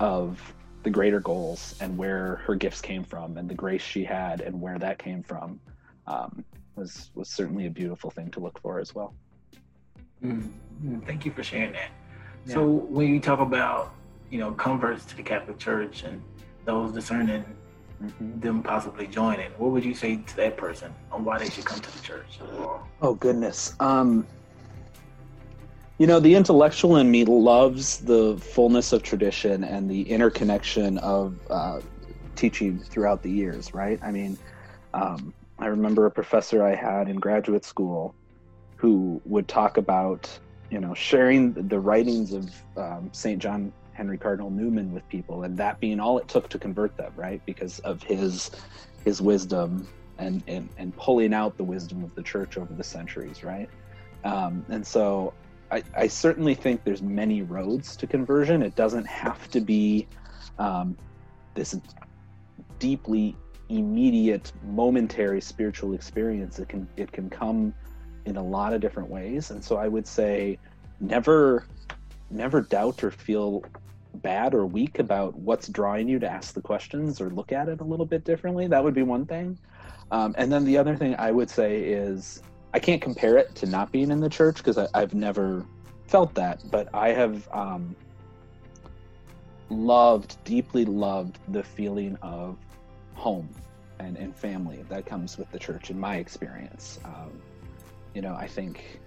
of 0.01 0.55
the 0.83 0.91
greater 0.91 1.21
goals 1.21 1.75
and 1.81 1.97
where 1.97 2.37
her 2.45 2.55
gifts 2.55 2.81
came 2.81 3.03
from 3.03 3.39
and 3.39 3.49
the 3.49 3.55
grace 3.55 3.83
she 3.83 4.05
had 4.05 4.41
and 4.41 4.61
where 4.61 4.79
that 4.79 4.99
came 4.99 5.23
from 5.23 5.59
um, 6.07 6.45
was 6.75 7.11
was 7.15 7.29
certainly 7.29 7.67
a 7.67 7.71
beautiful 7.71 8.11
thing 8.11 8.31
to 8.31 8.41
look 8.41 8.61
for 8.61 8.79
as 8.81 8.95
well 8.95 9.15
mm-hmm. 10.23 11.01
thank 11.01 11.25
you 11.25 11.33
for 11.33 11.43
sharing 11.43 11.73
that 11.73 11.91
yeah. 12.45 12.55
so 12.55 12.67
when 12.67 13.09
you 13.09 13.21
talk 13.21 13.41
about 13.41 13.95
you 14.37 14.43
know 14.43 14.53
converts 14.53 15.07
to 15.07 15.17
the 15.17 15.23
catholic 15.23 15.59
church 15.59 16.03
and 16.03 16.23
those 16.67 16.93
discerning 16.93 17.43
mm-hmm. 18.03 18.41
them 18.41 18.63
possibly 18.63 19.07
joining, 19.07 19.51
what 19.53 19.71
would 19.71 19.85
you 19.85 19.95
say 19.95 20.17
to 20.17 20.37
that 20.37 20.59
person 20.59 20.95
on 21.11 21.25
why 21.25 21.39
they 21.39 21.49
should 21.49 21.65
come 21.65 21.81
to 21.81 21.97
the 21.97 22.03
church? 22.03 22.39
Oh 23.01 23.15
goodness. 23.15 23.75
Um, 23.81 24.27
you 25.97 26.07
know, 26.07 26.21
the 26.21 26.35
intellectual 26.35 26.97
in 26.97 27.11
me 27.11 27.25
loves 27.25 27.99
the 27.99 28.37
fullness 28.37 28.93
of 28.93 29.03
tradition 29.03 29.65
and 29.65 29.91
the 29.91 30.03
interconnection 30.03 30.99
of 30.99 31.39
uh, 31.49 31.81
teaching 32.35 32.79
throughout 32.79 33.23
the 33.23 33.31
years, 33.31 33.73
right? 33.73 33.99
I 34.03 34.11
mean, 34.11 34.37
um, 34.93 35.33
I 35.59 35.69
remember 35.69 36.05
a 36.05 36.11
professor 36.11 36.63
I 36.63 36.75
had 36.75 37.09
in 37.09 37.17
graduate 37.17 37.65
school 37.65 38.15
who 38.77 39.23
would 39.25 39.49
talk 39.49 39.79
about, 39.79 40.29
you 40.71 40.81
know, 40.81 40.93
sharing 40.93 41.55
the 41.55 41.81
writings 41.81 42.35
of 42.35 42.51
um, 42.77 43.09
St. 43.13 43.41
John 43.41 43.73
Henry 43.97 44.19
Cardinal 44.19 44.51
Newman 44.51 44.93
with 44.93 45.09
people, 45.09 45.45
and 45.45 45.57
that 45.57 45.81
being 45.81 45.99
all 46.01 46.19
it 46.19 46.29
took 46.29 46.49
to 46.51 46.59
convert 46.59 46.97
them, 46.97 47.13
right? 47.17 47.41
Because 47.47 47.79
of 47.81 48.03
his 48.03 48.51
his 49.05 49.23
wisdom 49.23 49.89
and 50.19 50.43
and, 50.47 50.69
and 50.77 50.97
pulling 50.97 51.33
out 51.33 51.57
the 51.57 51.65
wisdom 51.65 52.05
of 52.05 52.15
the 52.15 52.23
church 52.23 52.59
over 52.59 52.73
the 52.75 52.85
centuries, 52.85 53.43
right? 53.43 53.69
Um, 54.25 54.65
and 54.69 54.87
so 54.87 55.33
I, 55.71 55.83
I, 55.97 56.07
certainly 56.09 56.55
think 56.55 56.85
there's 56.85 57.03
many 57.03 57.43
roads 57.43 57.97
to 57.97 58.07
conversion. 58.07 58.63
It 58.63 58.75
doesn't 58.75 59.07
have 59.07 59.49
to 59.51 59.61
be 59.61 60.09
um, 60.59 60.97
this 61.55 61.79
deeply 62.79 63.37
immediate, 63.69 64.53
momentary 64.65 65.41
spiritual 65.41 65.95
experience. 65.95 66.59
It 66.59 66.69
can 66.69 66.89
it 66.97 67.13
can 67.13 67.31
come 67.31 67.75
in 68.25 68.37
a 68.37 68.43
lot 68.43 68.73
of 68.73 68.81
different 68.81 69.09
ways. 69.09 69.51
And 69.51 69.63
so 69.63 69.77
I 69.77 69.89
would 69.89 70.07
say 70.07 70.59
never 71.01 71.67
never 72.31 72.61
doubt 72.61 73.05
or 73.05 73.11
feel 73.11 73.63
bad 74.23 74.55
or 74.55 74.67
weak 74.67 74.99
about 74.99 75.35
what's 75.37 75.69
drawing 75.69 76.09
you 76.09 76.19
to 76.19 76.31
ask 76.31 76.55
the 76.55 76.63
questions 76.63 77.21
or 77.21 77.31
look 77.31 77.53
at 77.53 77.69
it 77.69 77.81
a 77.81 77.85
little 77.85 78.07
bit 78.07 78.25
differently. 78.25 78.67
That 78.67 78.83
would 78.83 78.95
be 78.95 79.03
one 79.03 79.27
thing. 79.27 79.59
Um, 80.11 80.35
and 80.39 80.51
then 80.53 80.65
the 80.65 80.79
other 80.79 80.97
thing 80.97 81.15
I 81.19 81.31
would 81.31 81.51
say 81.51 81.83
is 81.83 82.43
I 82.75 82.79
can't 82.79 83.01
compare 83.01 83.37
it 83.37 83.55
to 83.57 83.67
not 83.67 83.91
being 83.93 84.11
in 84.11 84.21
the 84.21 84.29
church 84.29 84.59
because 84.59 84.79
I've 84.79 85.15
never 85.15 85.65
felt 86.07 86.35
that, 86.35 86.63
but 86.71 86.89
I 86.95 87.09
have 87.09 87.49
um, 87.53 87.97
loved, 89.71 90.43
deeply 90.45 90.85
loved 90.85 91.39
the 91.49 91.63
feeling 91.63 92.17
of 92.23 92.57
home 93.15 93.49
and, 93.99 94.17
and 94.17 94.37
family 94.37 94.85
that 94.89 95.07
comes 95.07 95.39
with 95.39 95.51
the 95.51 95.59
church 95.59 95.91
in 95.91 95.99
my 95.99 96.17
experience. 96.17 97.01
Um, 97.05 97.41
you 98.15 98.23
know, 98.23 98.35
I 98.35 98.47
think 98.47 99.01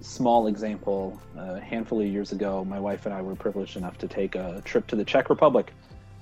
small 0.00 0.46
example 0.46 1.20
a 1.36 1.60
handful 1.60 2.00
of 2.00 2.06
years 2.06 2.32
ago 2.32 2.64
my 2.64 2.78
wife 2.78 3.06
and 3.06 3.14
i 3.14 3.20
were 3.20 3.34
privileged 3.34 3.76
enough 3.76 3.98
to 3.98 4.06
take 4.06 4.34
a 4.34 4.62
trip 4.64 4.86
to 4.86 4.96
the 4.96 5.04
czech 5.04 5.28
republic 5.30 5.72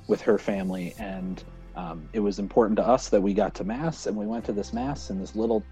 with 0.08 0.20
her 0.22 0.38
family. 0.38 0.94
And 0.98 1.42
um, 1.74 2.08
it 2.12 2.20
was 2.20 2.38
important 2.38 2.76
to 2.78 2.86
us 2.86 3.08
that 3.10 3.20
we 3.20 3.34
got 3.34 3.54
to 3.56 3.64
mass 3.64 4.06
and 4.06 4.16
we 4.16 4.26
went 4.26 4.44
to 4.46 4.52
this 4.52 4.72
mass 4.72 5.10
in 5.10 5.18
this 5.18 5.34
little 5.36 5.62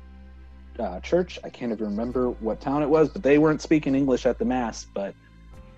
uh, 0.79 1.01
church. 1.01 1.39
I 1.45 1.51
can't 1.51 1.73
even 1.73 1.87
remember 1.87 2.31
what 2.31 2.61
town 2.61 2.83
it 2.83 2.89
was 2.89 3.09
but 3.09 3.23
they 3.23 3.39
weren't 3.39 3.63
speaking 3.63 3.95
english 3.95 4.27
at 4.27 4.39
the 4.39 4.45
mass 4.45 4.87
but 4.93 5.15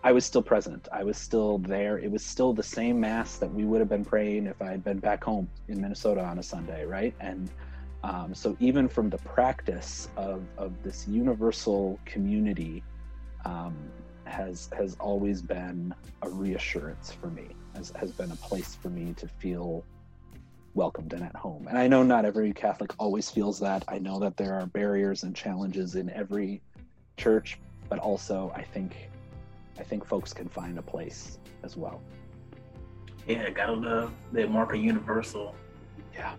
i 0.02 0.10
was 0.10 0.24
still 0.24 0.42
present. 0.42 0.88
I 0.90 1.04
was 1.04 1.18
still 1.18 1.58
there. 1.58 1.98
It 1.98 2.10
was 2.10 2.24
still 2.24 2.52
the 2.54 2.62
same 2.62 2.98
mass 2.98 3.36
that 3.36 3.52
we 3.52 3.64
would 3.64 3.80
have 3.80 3.88
been 3.88 4.04
praying 4.04 4.46
if 4.46 4.60
i 4.62 4.70
had 4.70 4.82
been 4.82 4.98
back 4.98 5.22
home 5.22 5.48
in 5.68 5.80
minnesota 5.80 6.22
on 6.22 6.38
a 6.38 6.42
sunday 6.42 6.84
right? 6.86 7.14
And 7.20 7.50
um, 8.06 8.32
so 8.34 8.56
even 8.60 8.88
from 8.88 9.10
the 9.10 9.18
practice 9.18 10.08
of, 10.16 10.44
of 10.58 10.80
this 10.84 11.08
universal 11.08 11.98
community 12.04 12.84
um, 13.44 13.76
has 14.26 14.68
has 14.76 14.96
always 15.00 15.42
been 15.42 15.92
a 16.22 16.28
reassurance 16.28 17.10
for 17.10 17.28
me, 17.28 17.48
has, 17.74 17.92
has 17.96 18.12
been 18.12 18.30
a 18.30 18.36
place 18.36 18.76
for 18.76 18.90
me 18.90 19.12
to 19.14 19.26
feel 19.26 19.84
welcomed 20.74 21.14
and 21.14 21.24
at 21.24 21.34
home. 21.34 21.66
And 21.68 21.76
I 21.76 21.88
know 21.88 22.04
not 22.04 22.24
every 22.24 22.52
Catholic 22.52 22.92
always 22.98 23.28
feels 23.28 23.58
that. 23.60 23.84
I 23.88 23.98
know 23.98 24.20
that 24.20 24.36
there 24.36 24.54
are 24.54 24.66
barriers 24.66 25.24
and 25.24 25.34
challenges 25.34 25.96
in 25.96 26.08
every 26.10 26.62
church, 27.16 27.58
but 27.88 27.98
also 27.98 28.52
I 28.54 28.62
think 28.62 29.10
I 29.80 29.82
think 29.82 30.06
folks 30.06 30.32
can 30.32 30.48
find 30.48 30.78
a 30.78 30.82
place 30.82 31.40
as 31.64 31.76
well. 31.76 32.00
Yeah, 33.26 33.50
gotta 33.50 33.72
love 33.72 34.12
that 34.30 34.48
marker 34.48 34.76
universal. 34.76 35.56
Yeah 36.14 36.36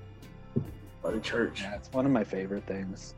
of 1.03 1.13
the 1.13 1.19
church. 1.19 1.61
Yeah, 1.61 1.75
it's 1.75 1.91
one 1.91 2.05
of 2.05 2.11
my 2.11 2.23
favorite 2.23 2.65
things. 2.65 3.15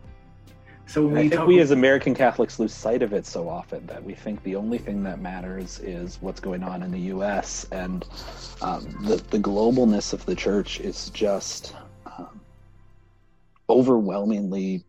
So 0.89 1.15
I 1.15 1.29
think 1.29 1.45
we 1.45 1.59
as 1.59 1.69
American 1.69 2.15
Catholics 2.15 2.57
lose 2.57 2.73
sight 2.73 3.03
of 3.03 3.13
it 3.13 3.27
so 3.27 3.47
often 3.47 3.85
that 3.85 4.03
we 4.03 4.15
think 4.15 4.41
the 4.41 4.55
only 4.55 4.79
thing 4.79 5.03
that 5.03 5.19
matters 5.19 5.79
is 5.81 6.17
what's 6.19 6.39
going 6.39 6.63
on 6.63 6.81
in 6.81 6.89
the 6.89 6.99
U.S. 7.13 7.67
and 7.71 8.05
um, 8.63 8.97
the 9.03 9.17
the 9.29 9.37
globalness 9.37 10.13
of 10.13 10.25
the 10.25 10.35
church 10.35 10.79
is 10.79 11.11
just 11.11 11.75
um, 12.07 12.41
overwhelmingly 13.69 14.83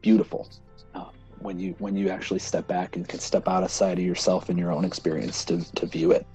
beautiful 0.00 0.48
uh, 0.94 1.10
when 1.40 1.58
you 1.58 1.74
when 1.78 1.94
you 1.94 2.08
actually 2.08 2.40
step 2.40 2.66
back 2.66 2.96
and 2.96 3.06
can 3.06 3.18
step 3.18 3.46
out 3.46 3.62
outside 3.62 3.98
of 3.98 4.04
yourself 4.04 4.48
and 4.48 4.58
your 4.58 4.72
own 4.72 4.86
experience 4.86 5.44
to 5.44 5.62
to 5.74 5.84
view 5.84 6.10
it. 6.10 6.26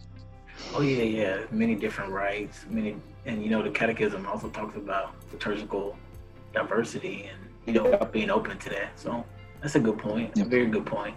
Oh 0.76 0.82
yeah, 0.82 1.02
yeah. 1.02 1.42
Many 1.50 1.74
different 1.74 2.12
rites, 2.12 2.66
many, 2.70 2.96
and 3.26 3.44
you 3.44 3.50
know, 3.50 3.62
the 3.62 3.70
Catechism 3.70 4.26
also 4.26 4.50
talks 4.50 4.76
about 4.76 5.14
liturgical 5.32 5.98
diversity 6.54 7.30
and 7.32 7.40
you 7.66 7.74
know 7.74 7.90
yeah. 7.90 8.04
being 8.06 8.30
open 8.30 8.58
to 8.58 8.70
that. 8.70 8.98
So 9.00 9.26
that's 9.62 9.76
a 9.76 9.80
good 9.80 9.98
point. 9.98 10.38
A 10.40 10.46
very 10.46 10.68
good 10.68 10.86
point. 10.86 11.16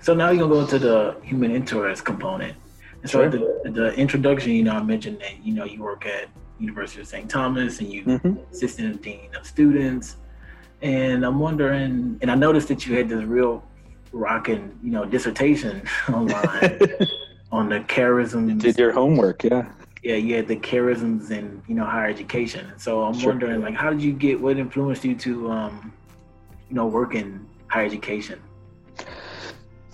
So 0.00 0.14
now 0.14 0.30
you're 0.30 0.48
gonna 0.48 0.54
go 0.54 0.60
into 0.60 0.78
the 0.78 1.16
human 1.22 1.50
interest 1.54 2.04
component. 2.04 2.56
And 3.02 3.10
so 3.10 3.18
sure. 3.18 3.30
the, 3.30 3.70
the 3.70 3.94
introduction, 3.94 4.52
you 4.52 4.62
know, 4.62 4.72
I 4.72 4.82
mentioned 4.82 5.20
that 5.20 5.44
you 5.44 5.52
know 5.54 5.64
you 5.64 5.82
work 5.82 6.06
at 6.06 6.28
University 6.58 7.00
of 7.00 7.08
St. 7.08 7.28
Thomas 7.28 7.80
and 7.80 7.92
you 7.92 8.04
mm-hmm. 8.04 8.52
assistant 8.52 9.02
dean 9.02 9.28
of 9.36 9.46
students. 9.46 10.16
And 10.80 11.24
I'm 11.24 11.38
wondering, 11.38 12.18
and 12.22 12.30
I 12.30 12.34
noticed 12.34 12.68
that 12.68 12.86
you 12.86 12.96
had 12.96 13.08
this 13.08 13.22
real 13.24 13.64
rocking, 14.12 14.78
you 14.82 14.90
know, 14.90 15.04
dissertation 15.04 15.82
online 16.08 16.78
on 17.52 17.68
the 17.68 17.80
charism 17.80 18.58
did 18.58 18.78
your 18.78 18.92
homework, 18.92 19.44
yeah. 19.44 19.70
Yeah, 20.02 20.16
you 20.16 20.34
had 20.34 20.48
the 20.48 20.56
charisms 20.56 21.30
in 21.30 21.62
you 21.68 21.74
know 21.74 21.84
higher 21.84 22.08
education. 22.08 22.72
So 22.76 23.02
I'm 23.02 23.14
sure. 23.14 23.30
wondering, 23.30 23.62
like, 23.62 23.74
how 23.74 23.90
did 23.90 24.02
you 24.02 24.12
get? 24.12 24.40
What 24.40 24.58
influenced 24.58 25.04
you 25.04 25.14
to, 25.16 25.50
um, 25.50 25.92
you 26.68 26.74
know, 26.74 26.86
work 26.86 27.14
in 27.14 27.46
higher 27.68 27.86
education? 27.86 28.40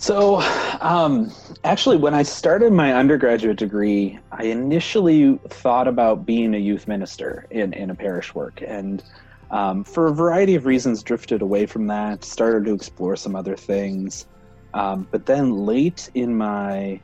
So, 0.00 0.40
um, 0.80 1.32
actually, 1.64 1.96
when 1.96 2.14
I 2.14 2.22
started 2.22 2.72
my 2.72 2.94
undergraduate 2.94 3.58
degree, 3.58 4.18
I 4.30 4.44
initially 4.44 5.38
thought 5.48 5.88
about 5.88 6.24
being 6.24 6.54
a 6.54 6.58
youth 6.58 6.86
minister 6.86 7.46
in, 7.50 7.72
in 7.72 7.90
a 7.90 7.96
parish 7.96 8.32
work. 8.32 8.62
And 8.64 9.02
um, 9.50 9.82
for 9.82 10.06
a 10.06 10.14
variety 10.14 10.54
of 10.54 10.66
reasons, 10.66 11.02
drifted 11.02 11.42
away 11.42 11.66
from 11.66 11.88
that, 11.88 12.24
started 12.24 12.66
to 12.66 12.74
explore 12.74 13.16
some 13.16 13.34
other 13.34 13.56
things. 13.56 14.26
Um, 14.72 15.08
but 15.10 15.26
then 15.26 15.66
late 15.66 16.10
in 16.14 16.36
my 16.36 17.00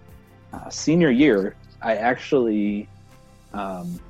uh, 0.52 0.70
senior 0.70 1.10
year, 1.10 1.56
I 1.82 1.96
actually 1.96 2.88
um, 3.54 4.00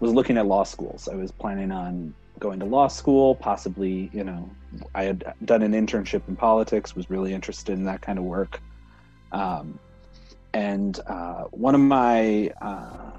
was 0.00 0.12
looking 0.12 0.38
at 0.38 0.46
law 0.46 0.64
schools. 0.64 1.08
I 1.08 1.14
was 1.14 1.30
planning 1.32 1.70
on 1.70 2.14
going 2.38 2.60
to 2.60 2.66
law 2.66 2.88
school, 2.88 3.34
possibly, 3.34 4.10
you 4.12 4.24
know, 4.24 4.48
I 4.94 5.04
had 5.04 5.34
done 5.44 5.62
an 5.62 5.72
internship 5.72 6.22
in 6.28 6.36
politics, 6.36 6.94
was 6.94 7.10
really 7.10 7.34
interested 7.34 7.72
in 7.72 7.84
that 7.84 8.00
kind 8.00 8.18
of 8.18 8.24
work. 8.24 8.60
Um, 9.32 9.78
and 10.54 11.00
uh, 11.06 11.44
one 11.44 11.74
of 11.74 11.80
my 11.80 12.50
uh, 12.60 13.10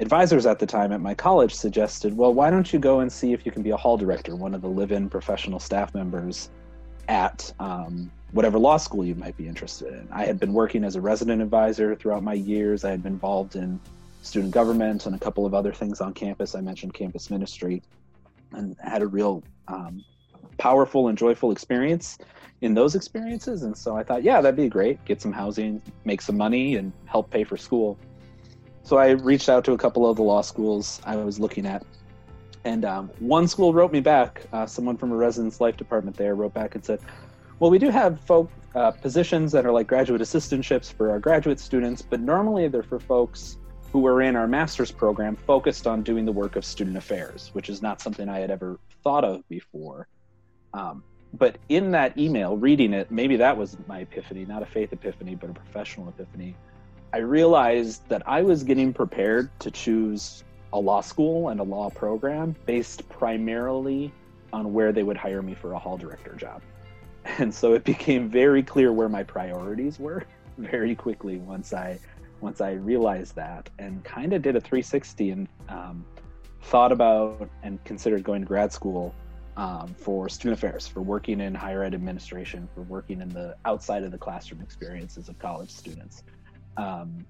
advisors 0.00 0.46
at 0.46 0.58
the 0.58 0.66
time 0.66 0.92
at 0.92 1.00
my 1.00 1.14
college 1.14 1.54
suggested, 1.54 2.16
well, 2.16 2.34
why 2.34 2.50
don't 2.50 2.72
you 2.72 2.78
go 2.78 3.00
and 3.00 3.10
see 3.10 3.32
if 3.32 3.46
you 3.46 3.52
can 3.52 3.62
be 3.62 3.70
a 3.70 3.76
hall 3.76 3.96
director, 3.96 4.36
one 4.36 4.54
of 4.54 4.60
the 4.60 4.68
live 4.68 4.92
in 4.92 5.08
professional 5.08 5.58
staff 5.58 5.94
members 5.94 6.50
at 7.08 7.52
um, 7.60 8.10
whatever 8.32 8.58
law 8.58 8.76
school 8.76 9.04
you 9.04 9.14
might 9.14 9.36
be 9.36 9.48
interested 9.48 9.92
in. 9.94 10.08
I 10.12 10.26
had 10.26 10.38
been 10.38 10.52
working 10.52 10.84
as 10.84 10.96
a 10.96 11.00
resident 11.00 11.40
advisor 11.40 11.94
throughout 11.94 12.22
my 12.22 12.34
years. 12.34 12.84
I 12.84 12.90
had 12.90 13.02
been 13.02 13.14
involved 13.14 13.56
in 13.56 13.80
student 14.26 14.52
government 14.52 15.06
and 15.06 15.14
a 15.14 15.18
couple 15.18 15.46
of 15.46 15.54
other 15.54 15.72
things 15.72 16.00
on 16.00 16.12
campus. 16.12 16.54
I 16.54 16.60
mentioned 16.60 16.94
campus 16.94 17.30
ministry 17.30 17.82
and 18.52 18.76
had 18.82 19.02
a 19.02 19.06
real 19.06 19.42
um, 19.68 20.04
powerful 20.58 21.08
and 21.08 21.16
joyful 21.16 21.50
experience 21.50 22.18
in 22.60 22.74
those 22.74 22.94
experiences. 22.94 23.62
And 23.62 23.76
so 23.76 23.96
I 23.96 24.02
thought, 24.02 24.22
yeah, 24.22 24.40
that'd 24.40 24.56
be 24.56 24.68
great. 24.68 25.04
Get 25.04 25.20
some 25.20 25.32
housing, 25.32 25.80
make 26.04 26.20
some 26.20 26.36
money, 26.36 26.76
and 26.76 26.92
help 27.04 27.30
pay 27.30 27.44
for 27.44 27.56
school. 27.56 27.98
So 28.82 28.96
I 28.96 29.10
reached 29.10 29.48
out 29.48 29.64
to 29.64 29.72
a 29.72 29.78
couple 29.78 30.08
of 30.08 30.16
the 30.16 30.22
law 30.22 30.42
schools 30.42 31.00
I 31.04 31.16
was 31.16 31.38
looking 31.38 31.66
at. 31.66 31.84
And 32.64 32.84
um, 32.84 33.10
one 33.20 33.46
school 33.46 33.72
wrote 33.72 33.92
me 33.92 34.00
back. 34.00 34.42
Uh, 34.52 34.66
someone 34.66 34.96
from 34.96 35.12
a 35.12 35.16
residence 35.16 35.60
life 35.60 35.76
department 35.76 36.16
there 36.16 36.34
wrote 36.34 36.54
back 36.54 36.74
and 36.74 36.84
said, 36.84 37.00
well, 37.58 37.70
we 37.70 37.78
do 37.78 37.90
have 37.90 38.20
folk 38.20 38.50
uh, 38.74 38.90
positions 38.90 39.52
that 39.52 39.64
are 39.64 39.72
like 39.72 39.86
graduate 39.86 40.20
assistantships 40.20 40.92
for 40.92 41.10
our 41.10 41.18
graduate 41.18 41.58
students, 41.58 42.02
but 42.02 42.20
normally 42.20 42.68
they're 42.68 42.82
for 42.82 42.98
folks 42.98 43.58
who 43.96 44.02
were 44.02 44.20
in 44.20 44.36
our 44.36 44.46
master's 44.46 44.92
program 44.92 45.34
focused 45.34 45.86
on 45.86 46.02
doing 46.02 46.26
the 46.26 46.32
work 46.32 46.54
of 46.54 46.66
student 46.66 46.98
affairs, 46.98 47.48
which 47.54 47.70
is 47.70 47.80
not 47.80 47.98
something 47.98 48.28
I 48.28 48.40
had 48.40 48.50
ever 48.50 48.78
thought 49.02 49.24
of 49.24 49.48
before. 49.48 50.06
Um, 50.74 51.02
but 51.32 51.56
in 51.70 51.92
that 51.92 52.18
email, 52.18 52.58
reading 52.58 52.92
it, 52.92 53.10
maybe 53.10 53.36
that 53.36 53.56
was 53.56 53.78
my 53.88 54.00
epiphany, 54.00 54.44
not 54.44 54.62
a 54.62 54.66
faith 54.66 54.92
epiphany, 54.92 55.34
but 55.34 55.48
a 55.48 55.54
professional 55.54 56.10
epiphany. 56.10 56.54
I 57.14 57.20
realized 57.20 58.06
that 58.10 58.22
I 58.28 58.42
was 58.42 58.64
getting 58.64 58.92
prepared 58.92 59.48
to 59.60 59.70
choose 59.70 60.44
a 60.74 60.78
law 60.78 61.00
school 61.00 61.48
and 61.48 61.58
a 61.58 61.64
law 61.64 61.88
program 61.88 62.54
based 62.66 63.08
primarily 63.08 64.12
on 64.52 64.74
where 64.74 64.92
they 64.92 65.04
would 65.04 65.16
hire 65.16 65.40
me 65.40 65.54
for 65.54 65.72
a 65.72 65.78
hall 65.78 65.96
director 65.96 66.34
job. 66.34 66.60
and 67.38 67.54
so 67.54 67.72
it 67.72 67.82
became 67.82 68.28
very 68.28 68.62
clear 68.62 68.92
where 68.92 69.08
my 69.08 69.22
priorities 69.22 69.98
were 69.98 70.22
very 70.58 70.94
quickly 70.94 71.38
once 71.38 71.72
I 71.72 71.98
once 72.46 72.60
I 72.60 72.74
realized 72.74 73.34
that 73.34 73.68
and 73.80 74.04
kind 74.04 74.32
of 74.32 74.40
did 74.40 74.54
a 74.54 74.60
360 74.60 75.30
and 75.30 75.48
um, 75.68 76.06
thought 76.62 76.92
about 76.92 77.50
and 77.64 77.82
considered 77.82 78.22
going 78.22 78.42
to 78.42 78.46
grad 78.46 78.72
school 78.72 79.12
um, 79.56 79.92
for 79.98 80.28
student 80.28 80.56
affairs, 80.56 80.86
for 80.86 81.02
working 81.02 81.40
in 81.40 81.56
higher 81.56 81.82
ed 81.82 81.92
administration, 81.92 82.68
for 82.72 82.82
working 82.82 83.20
in 83.20 83.30
the 83.30 83.56
outside 83.64 84.04
of 84.04 84.12
the 84.12 84.18
classroom 84.18 84.62
experiences 84.62 85.28
of 85.28 85.36
college 85.40 85.70
students. 85.70 86.22
Um, 86.76 87.26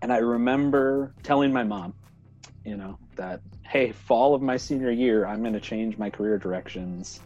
and 0.00 0.10
I 0.10 0.16
remember 0.16 1.12
telling 1.22 1.52
my 1.52 1.64
mom, 1.64 1.92
you 2.64 2.78
know, 2.78 2.98
that 3.16 3.42
hey, 3.66 3.92
fall 3.92 4.34
of 4.34 4.40
my 4.40 4.56
senior 4.56 4.90
year, 4.90 5.26
I'm 5.26 5.42
going 5.42 5.52
to 5.52 5.60
change 5.60 5.98
my 5.98 6.08
career 6.08 6.38
directions. 6.38 7.20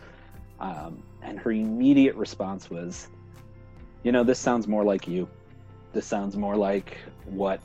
Um, 0.59 1.05
and 1.23 1.39
her 1.39 1.53
immediate 1.53 2.17
response 2.17 2.69
was, 2.69 3.07
You 4.03 4.11
know, 4.11 4.25
this 4.25 4.41
sounds 4.41 4.67
more 4.67 4.83
like 4.83 5.07
you. 5.07 5.29
This 5.97 6.05
sounds 6.05 6.37
more 6.37 6.57
like 6.57 6.99
what 7.25 7.59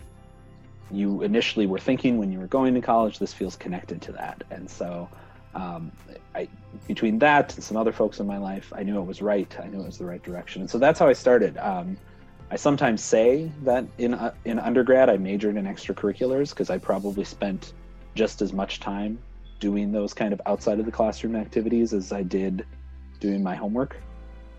you 0.89 1.21
initially 1.21 1.65
were 1.65 1.79
thinking 1.79 2.17
when 2.17 2.31
you 2.31 2.39
were 2.39 2.47
going 2.47 2.73
to 2.75 2.79
college. 2.79 3.19
This 3.19 3.33
feels 3.33 3.57
connected 3.57 4.01
to 4.03 4.13
that. 4.13 4.45
And 4.50 4.69
so, 4.69 5.09
um, 5.53 5.91
I, 6.33 6.47
between 6.88 7.19
that 7.19 7.53
and 7.55 7.61
some 7.61 7.75
other 7.75 7.91
folks 7.91 8.21
in 8.21 8.27
my 8.27 8.38
life, 8.38 8.71
I 8.73 8.83
knew 8.83 8.97
it 9.00 9.05
was 9.05 9.21
right. 9.21 9.53
I 9.61 9.67
knew 9.67 9.81
it 9.81 9.85
was 9.85 9.97
the 9.97 10.05
right 10.05 10.23
direction. 10.23 10.61
And 10.61 10.69
so 10.69 10.77
that's 10.77 10.97
how 10.97 11.09
I 11.09 11.11
started. 11.11 11.57
Um, 11.57 11.97
I 12.50 12.55
sometimes 12.55 13.03
say 13.03 13.51
that 13.63 13.83
in 13.97 14.13
uh, 14.13 14.33
in 14.45 14.59
undergrad 14.59 15.09
I 15.09 15.17
majored 15.17 15.57
in 15.57 15.65
extracurriculars 15.65 16.51
because 16.51 16.69
I 16.69 16.77
probably 16.77 17.25
spent 17.25 17.73
just 18.15 18.41
as 18.41 18.53
much 18.53 18.79
time 18.79 19.19
doing 19.59 19.91
those 19.91 20.13
kind 20.13 20.31
of 20.31 20.41
outside 20.45 20.79
of 20.79 20.85
the 20.85 20.91
classroom 20.93 21.35
activities 21.35 21.93
as 21.93 22.13
I 22.13 22.23
did 22.23 22.65
doing 23.19 23.43
my 23.43 23.55
homework. 23.55 23.97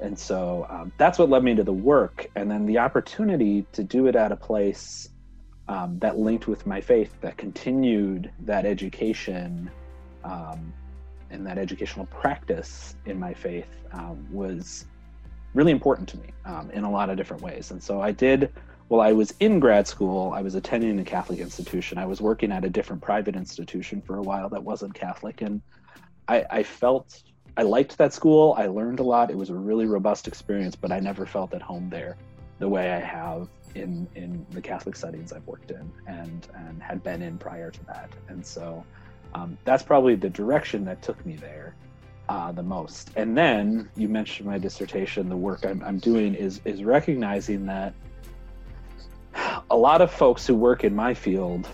And 0.00 0.18
so 0.18 0.66
um, 0.68 0.92
that's 0.98 1.18
what 1.18 1.30
led 1.30 1.44
me 1.44 1.54
to 1.54 1.64
the 1.64 1.72
work. 1.72 2.28
And 2.34 2.50
then 2.50 2.66
the 2.66 2.78
opportunity 2.78 3.66
to 3.72 3.84
do 3.84 4.06
it 4.06 4.16
at 4.16 4.32
a 4.32 4.36
place 4.36 5.08
um, 5.68 5.98
that 6.00 6.18
linked 6.18 6.48
with 6.48 6.66
my 6.66 6.80
faith, 6.80 7.14
that 7.20 7.36
continued 7.36 8.32
that 8.40 8.66
education 8.66 9.70
um, 10.24 10.72
and 11.30 11.46
that 11.46 11.56
educational 11.56 12.06
practice 12.06 12.96
in 13.06 13.18
my 13.18 13.32
faith 13.32 13.68
um, 13.92 14.26
was 14.30 14.86
really 15.54 15.72
important 15.72 16.08
to 16.08 16.18
me 16.18 16.28
um, 16.44 16.70
in 16.72 16.84
a 16.84 16.90
lot 16.90 17.10
of 17.10 17.16
different 17.16 17.42
ways. 17.42 17.70
And 17.70 17.82
so 17.82 18.00
I 18.00 18.10
did, 18.10 18.52
while 18.88 19.00
I 19.00 19.12
was 19.12 19.34
in 19.40 19.60
grad 19.60 19.86
school, 19.86 20.32
I 20.32 20.42
was 20.42 20.54
attending 20.54 20.98
a 20.98 21.04
Catholic 21.04 21.38
institution. 21.38 21.96
I 21.98 22.06
was 22.06 22.20
working 22.20 22.52
at 22.52 22.64
a 22.64 22.70
different 22.70 23.02
private 23.02 23.36
institution 23.36 24.02
for 24.02 24.16
a 24.16 24.22
while 24.22 24.48
that 24.48 24.62
wasn't 24.62 24.94
Catholic. 24.94 25.42
And 25.42 25.62
I, 26.28 26.44
I 26.50 26.62
felt, 26.62 27.22
I 27.56 27.62
liked 27.62 27.98
that 27.98 28.12
school. 28.12 28.54
I 28.56 28.66
learned 28.66 29.00
a 29.00 29.02
lot. 29.02 29.30
It 29.30 29.36
was 29.36 29.50
a 29.50 29.54
really 29.54 29.86
robust 29.86 30.26
experience, 30.26 30.74
but 30.74 30.90
I 30.90 31.00
never 31.00 31.26
felt 31.26 31.52
at 31.54 31.62
home 31.62 31.90
there 31.90 32.16
the 32.58 32.68
way 32.68 32.92
I 32.92 33.00
have 33.00 33.48
in 33.74 34.06
in 34.14 34.46
the 34.50 34.60
Catholic 34.60 34.96
settings 34.96 35.32
I've 35.32 35.46
worked 35.46 35.70
in 35.70 35.90
and 36.06 36.46
and 36.54 36.82
had 36.82 37.02
been 37.02 37.22
in 37.22 37.38
prior 37.38 37.70
to 37.70 37.84
that. 37.86 38.10
And 38.28 38.44
so 38.44 38.84
um, 39.34 39.58
that's 39.64 39.82
probably 39.82 40.14
the 40.14 40.30
direction 40.30 40.84
that 40.84 41.02
took 41.02 41.24
me 41.26 41.36
there 41.36 41.74
uh, 42.28 42.52
the 42.52 42.62
most. 42.62 43.10
And 43.16 43.36
then 43.36 43.90
you 43.96 44.08
mentioned 44.08 44.48
my 44.48 44.58
dissertation. 44.58 45.28
The 45.28 45.36
work 45.36 45.64
I'm, 45.66 45.82
I'm 45.84 45.98
doing 45.98 46.34
is 46.34 46.60
is 46.64 46.84
recognizing 46.84 47.66
that 47.66 47.94
a 49.70 49.76
lot 49.76 50.00
of 50.00 50.10
folks 50.10 50.46
who 50.46 50.54
work 50.54 50.84
in 50.84 50.94
my 50.94 51.14
field 51.14 51.68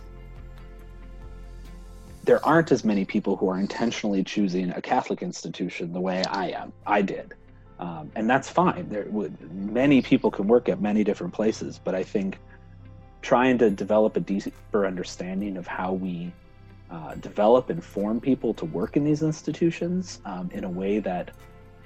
there 2.29 2.45
aren't 2.45 2.71
as 2.71 2.85
many 2.85 3.07
people 3.07 3.37
who 3.37 3.49
are 3.49 3.59
intentionally 3.59 4.23
choosing 4.23 4.69
a 4.73 4.83
Catholic 4.83 5.23
institution 5.23 5.95
the 5.95 6.01
way 6.01 6.23
I 6.29 6.51
am. 6.51 6.75
I 6.87 7.01
did. 7.01 7.33
Um, 7.79 8.13
and 8.17 8.29
that's 8.29 8.51
fine. 8.51 8.87
There 8.91 9.07
would, 9.09 9.51
many 9.51 10.03
people 10.03 10.31
can 10.31 10.47
work 10.47 10.69
at 10.69 10.79
many 10.79 11.03
different 11.05 11.33
places, 11.33 11.81
but 11.83 11.95
I 11.95 12.03
think 12.03 12.39
trying 13.23 13.57
to 13.59 13.71
develop 13.71 14.19
a 14.19 14.21
deeper 14.21 14.85
understanding 14.85 15.57
of 15.57 15.67
how 15.67 15.95
we 15.95 16.31
uh, 16.91 17.15
develop 17.15 17.71
and 17.71 17.83
form 17.83 18.21
people 18.21 18.53
to 18.55 18.67
work 18.67 18.99
in 18.99 19.05
these 19.05 19.23
institutions 19.23 20.21
um, 20.27 20.51
in 20.53 20.65
a 20.65 20.71
way 20.71 20.99
that 20.99 21.31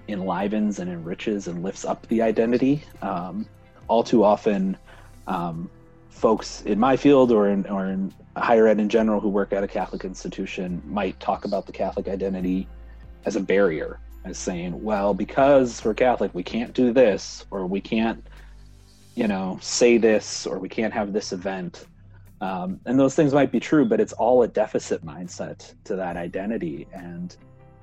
enlivens 0.09 0.81
and 0.81 0.91
enriches 0.91 1.47
and 1.47 1.63
lifts 1.63 1.85
up 1.85 2.05
the 2.09 2.21
identity. 2.21 2.83
Um, 3.01 3.47
all 3.87 4.03
too 4.03 4.25
often, 4.25 4.77
um, 5.29 5.71
folks 6.13 6.63
in 6.63 6.79
my 6.79 6.97
field 6.97 7.33
or 7.33 7.49
in, 7.49 7.67
or 7.67 7.87
in 7.87 8.13
higher 8.37 8.69
ed 8.69 8.79
in 8.79 8.89
general 8.89 9.21
who 9.21 9.29
work 9.29 9.53
at 9.53 9.65
a 9.65 9.69
Catholic 9.69 10.05
institution 10.05 10.81
might 10.87 11.19
talk 11.19 11.45
about 11.45 11.67
the 11.67 11.73
Catholic 11.73 12.07
identity 12.07 12.69
as 13.25 13.37
a 13.37 13.41
barrier 13.41 13.99
as 14.25 14.39
saying, 14.39 14.81
well, 14.83 15.15
because 15.15 15.85
we're 15.85 15.95
Catholic, 15.95 16.33
we 16.33 16.43
can't 16.43 16.73
do 16.75 16.93
this, 16.93 17.45
or 17.51 17.67
we 17.67 17.81
can't, 17.81 18.25
you 19.17 19.27
know, 19.27 19.59
say 19.61 19.99
this, 19.99 20.47
or 20.47 20.59
we 20.59 20.69
can't 20.69 20.93
have 20.93 21.13
this 21.13 21.33
event. 21.33 21.87
Um, 22.41 22.79
and 22.87 22.99
those 22.99 23.17
things 23.17 23.35
might 23.35 23.51
be 23.51 23.59
true, 23.59 23.85
but 23.85 24.01
it's 24.01 24.13
all 24.13 24.43
a 24.43 24.49
deficit 24.49 25.05
mindset 25.05 25.75
to 25.85 25.97
that 25.97 26.17
identity. 26.17 26.87
And 26.93 27.35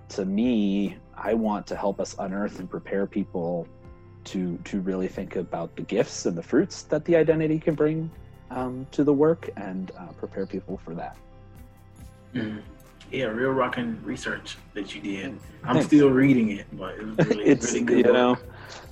to 0.10 0.24
me, 0.24 0.98
I 1.16 1.34
want 1.34 1.68
to 1.68 1.76
help 1.76 2.00
us 2.00 2.16
unearth 2.20 2.60
and 2.60 2.70
prepare 2.70 3.06
people 3.06 3.68
to 4.26 4.58
to 4.66 4.82
really 4.82 5.08
think 5.08 5.38
about 5.38 5.76
the 5.76 5.82
gifts 5.82 6.26
and 6.26 6.38
the 6.38 6.44
fruits 6.44 6.84
that 6.84 7.06
the 7.06 7.16
identity 7.16 7.58
can 7.58 7.74
bring 7.74 8.12
um, 8.52 8.86
to 8.92 9.04
the 9.04 9.14
work, 9.14 9.50
and 9.56 9.92
uh, 9.98 10.08
prepare 10.18 10.46
people 10.46 10.78
for 10.84 10.94
that. 10.96 11.16
Mm 12.34 12.62
yeah, 13.12 13.26
real 13.26 13.52
rocking 13.52 14.00
research 14.04 14.58
that 14.74 14.94
you 14.94 15.02
did. 15.02 15.40
I'm 15.64 15.76
Thanks. 15.76 15.88
still 15.88 16.10
reading 16.10 16.52
it, 16.52 16.66
but 16.74 16.96
it 16.96 17.06
was 17.06 17.18
really, 17.28 17.44
it's, 17.44 17.74
really 17.74 17.86
good. 17.86 18.06
You 18.06 18.14
know, 18.14 18.38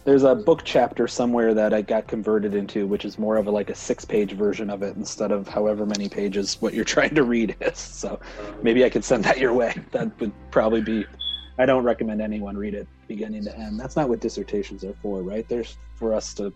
there's 0.05 0.23
a 0.23 0.33
book 0.33 0.61
chapter 0.63 1.07
somewhere 1.07 1.53
that 1.53 1.73
I 1.73 1.81
got 1.81 2.07
converted 2.07 2.55
into, 2.55 2.87
which 2.87 3.05
is 3.05 3.19
more 3.19 3.37
of 3.37 3.47
a 3.47 3.51
like 3.51 3.69
a 3.69 3.75
six 3.75 4.05
page 4.05 4.33
version 4.33 4.69
of 4.69 4.81
it 4.81 4.95
instead 4.95 5.31
of 5.31 5.47
however 5.47 5.85
many 5.85 6.09
pages 6.09 6.57
what 6.61 6.73
you're 6.73 6.85
trying 6.97 7.15
to 7.15 7.23
read 7.23 7.55
is. 7.61 7.77
So 7.77 8.19
maybe 8.63 8.83
I 8.85 8.89
could 8.89 9.03
send 9.03 9.23
that 9.25 9.37
your 9.37 9.53
way. 9.53 9.75
That 9.91 10.19
would 10.19 10.33
probably 10.51 10.81
be. 10.81 11.05
I 11.59 11.65
don't 11.65 11.83
recommend 11.83 12.21
anyone 12.21 12.55
read 12.55 12.75
it 12.75 12.87
beginning 13.07 13.43
to 13.45 13.57
end. 13.57 13.79
That's 13.79 13.95
not 13.95 14.09
what 14.09 14.19
dissertations 14.19 14.83
are 14.83 14.93
for, 15.01 15.23
right? 15.23 15.47
There's 15.47 15.77
for 15.95 16.13
us 16.13 16.33
to 16.35 16.53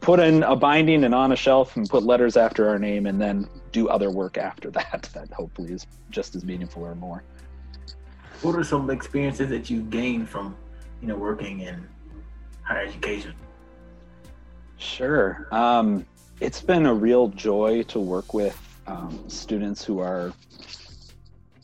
put 0.00 0.20
in 0.20 0.42
a 0.42 0.56
binding 0.56 1.04
and 1.04 1.14
on 1.14 1.32
a 1.32 1.36
shelf 1.36 1.76
and 1.76 1.88
put 1.88 2.02
letters 2.02 2.36
after 2.36 2.68
our 2.68 2.78
name 2.78 3.06
and 3.06 3.20
then 3.20 3.48
do 3.72 3.88
other 3.88 4.10
work 4.10 4.38
after 4.38 4.70
that 4.78 5.08
that 5.14 5.32
hopefully 5.32 5.72
is 5.72 5.86
just 6.10 6.34
as 6.34 6.44
meaningful 6.44 6.84
or 6.84 6.94
more. 6.94 7.22
What 8.42 8.54
are 8.54 8.64
some 8.64 8.88
experiences 8.90 9.48
that 9.50 9.68
you 9.68 9.82
gained 9.82 10.28
from 10.28 10.56
you 11.00 11.08
know 11.08 11.16
working 11.16 11.60
in 11.60 11.86
higher 12.62 12.86
education? 12.86 13.34
Sure. 14.76 15.48
Um, 15.50 16.06
it's 16.40 16.62
been 16.62 16.86
a 16.86 16.94
real 16.94 17.28
joy 17.28 17.82
to 17.84 17.98
work 17.98 18.32
with 18.32 18.56
um, 18.86 19.28
students 19.28 19.84
who 19.84 19.98
are 19.98 20.32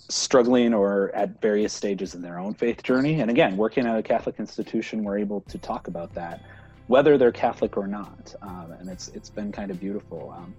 struggling 0.09 0.75
or 0.75 1.11
at 1.15 1.41
various 1.41 1.73
stages 1.73 2.15
in 2.15 2.21
their 2.21 2.39
own 2.39 2.55
faith 2.55 2.83
journey. 2.83 3.21
And 3.21 3.31
again 3.31 3.57
working 3.57 3.87
at 3.87 3.97
a 3.97 4.03
catholic 4.03 4.39
institution 4.39 5.03
we're 5.03 5.19
able 5.19 5.41
to 5.43 5.59
talk 5.59 5.89
about 5.89 6.13
that 6.15 6.43
whether 6.87 7.17
they're 7.17 7.33
Catholic 7.33 7.77
or 7.77 7.87
not. 7.87 8.35
Um, 8.43 8.75
and 8.79 8.89
it's 8.89 9.09
it's 9.09 9.31
been 9.31 9.53
kind 9.53 9.71
of 9.71 9.81
beautiful. 9.81 10.35
Um, 10.37 10.55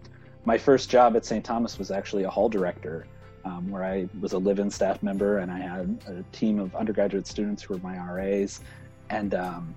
my 0.46 0.58
first 0.58 0.90
job 0.90 1.16
at 1.16 1.26
St. 1.26 1.44
Thomas 1.44 1.80
was 1.80 1.92
actually 1.92 2.24
a 2.24 2.30
hall 2.30 2.50
director, 2.50 3.06
um, 3.46 3.70
where 3.70 3.84
I 3.84 4.08
was 4.20 4.34
a 4.34 4.38
live-in 4.38 4.70
staff 4.70 5.02
member, 5.02 5.40
and 5.40 5.52
I 5.52 5.60
had 5.60 6.04
a 6.08 6.24
team 6.36 6.60
of 6.60 6.76
undergraduate 6.76 7.28
students 7.28 7.64
who 7.64 7.74
were 7.74 7.80
my 7.80 7.98
RAs, 7.98 8.62
and 9.10 9.34
um, 9.34 9.76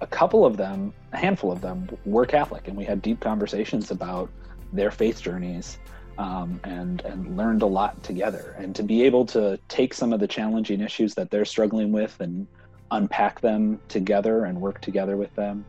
a 0.00 0.06
couple 0.06 0.44
of 0.44 0.56
them, 0.56 0.92
a 1.12 1.16
handful 1.16 1.52
of 1.52 1.60
them, 1.60 1.88
were 2.04 2.26
Catholic, 2.26 2.68
and 2.68 2.76
we 2.76 2.84
had 2.84 3.00
deep 3.00 3.20
conversations 3.20 3.90
about 3.90 4.28
their 4.72 4.90
faith 4.90 5.20
journeys. 5.22 5.78
Um, 6.18 6.60
and 6.64 7.00
and 7.06 7.38
learned 7.38 7.62
a 7.62 7.66
lot 7.66 8.02
together, 8.02 8.54
and 8.58 8.76
to 8.76 8.82
be 8.82 9.02
able 9.04 9.24
to 9.26 9.58
take 9.68 9.94
some 9.94 10.12
of 10.12 10.20
the 10.20 10.28
challenging 10.28 10.82
issues 10.82 11.14
that 11.14 11.30
they're 11.30 11.46
struggling 11.46 11.90
with 11.90 12.20
and 12.20 12.46
unpack 12.90 13.40
them 13.40 13.80
together 13.88 14.44
and 14.44 14.60
work 14.60 14.82
together 14.82 15.16
with 15.16 15.34
them 15.34 15.64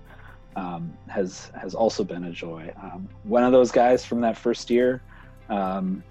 um, 0.56 0.94
has 1.08 1.52
has 1.60 1.74
also 1.74 2.04
been 2.04 2.26
a 2.26 2.32
joy. 2.32 2.72
Um, 2.82 3.08
one 3.24 3.44
of 3.44 3.52
those 3.52 3.72
guys 3.72 4.06
from 4.06 4.22
that 4.22 4.38
first 4.38 4.70
year 4.70 5.02
um, 5.50 6.04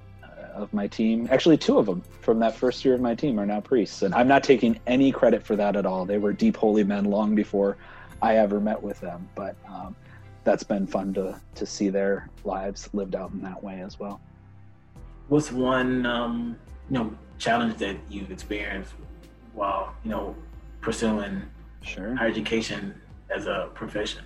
of 0.55 0.72
my 0.72 0.87
team, 0.87 1.28
actually 1.31 1.57
two 1.57 1.78
of 1.78 1.87
them 1.87 2.02
from 2.20 2.38
that 2.40 2.55
first 2.55 2.85
year 2.85 2.94
of 2.94 3.00
my 3.00 3.14
team 3.14 3.38
are 3.38 3.46
now 3.46 3.61
priests, 3.61 4.02
and 4.02 4.14
I'm 4.14 4.28
not 4.28 4.44
taking 4.44 4.78
any 4.87 5.12
credit 5.12 5.42
for 5.42 5.57
that 5.57 5.76
at 5.76 5.87
all. 5.87 6.05
They 6.05 6.18
were 6.18 6.33
deep 6.33 6.57
holy 6.57 6.85
men 6.85 7.05
long 7.05 7.35
before 7.35 7.76
I 8.20 8.37
ever 8.37 8.61
met 8.61 8.83
with 8.83 9.00
them, 9.00 9.28
but 9.35 9.57
um, 9.68 9.96
that's 10.44 10.62
been 10.62 10.87
fun 10.87 11.14
to 11.14 11.40
to 11.55 11.66
see 11.66 11.88
their 11.88 12.28
lives 12.44 12.88
lived 12.92 13.14
out 13.14 13.33
in 13.33 13.42
that 13.42 13.62
way 13.62 13.81
as 13.81 13.98
well. 13.98 14.20
What's 15.28 15.52
one 15.52 16.07
um, 16.07 16.57
you 16.90 16.98
know 16.98 17.14
challenge 17.38 17.76
that 17.78 17.96
you've 18.09 18.31
experienced 18.31 18.92
while 19.55 19.94
you 20.05 20.11
know 20.11 20.35
pursuing 20.81 21.42
sure. 21.83 22.14
higher 22.14 22.28
education 22.28 23.00
as 23.35 23.46
a 23.46 23.70
profession? 23.74 24.24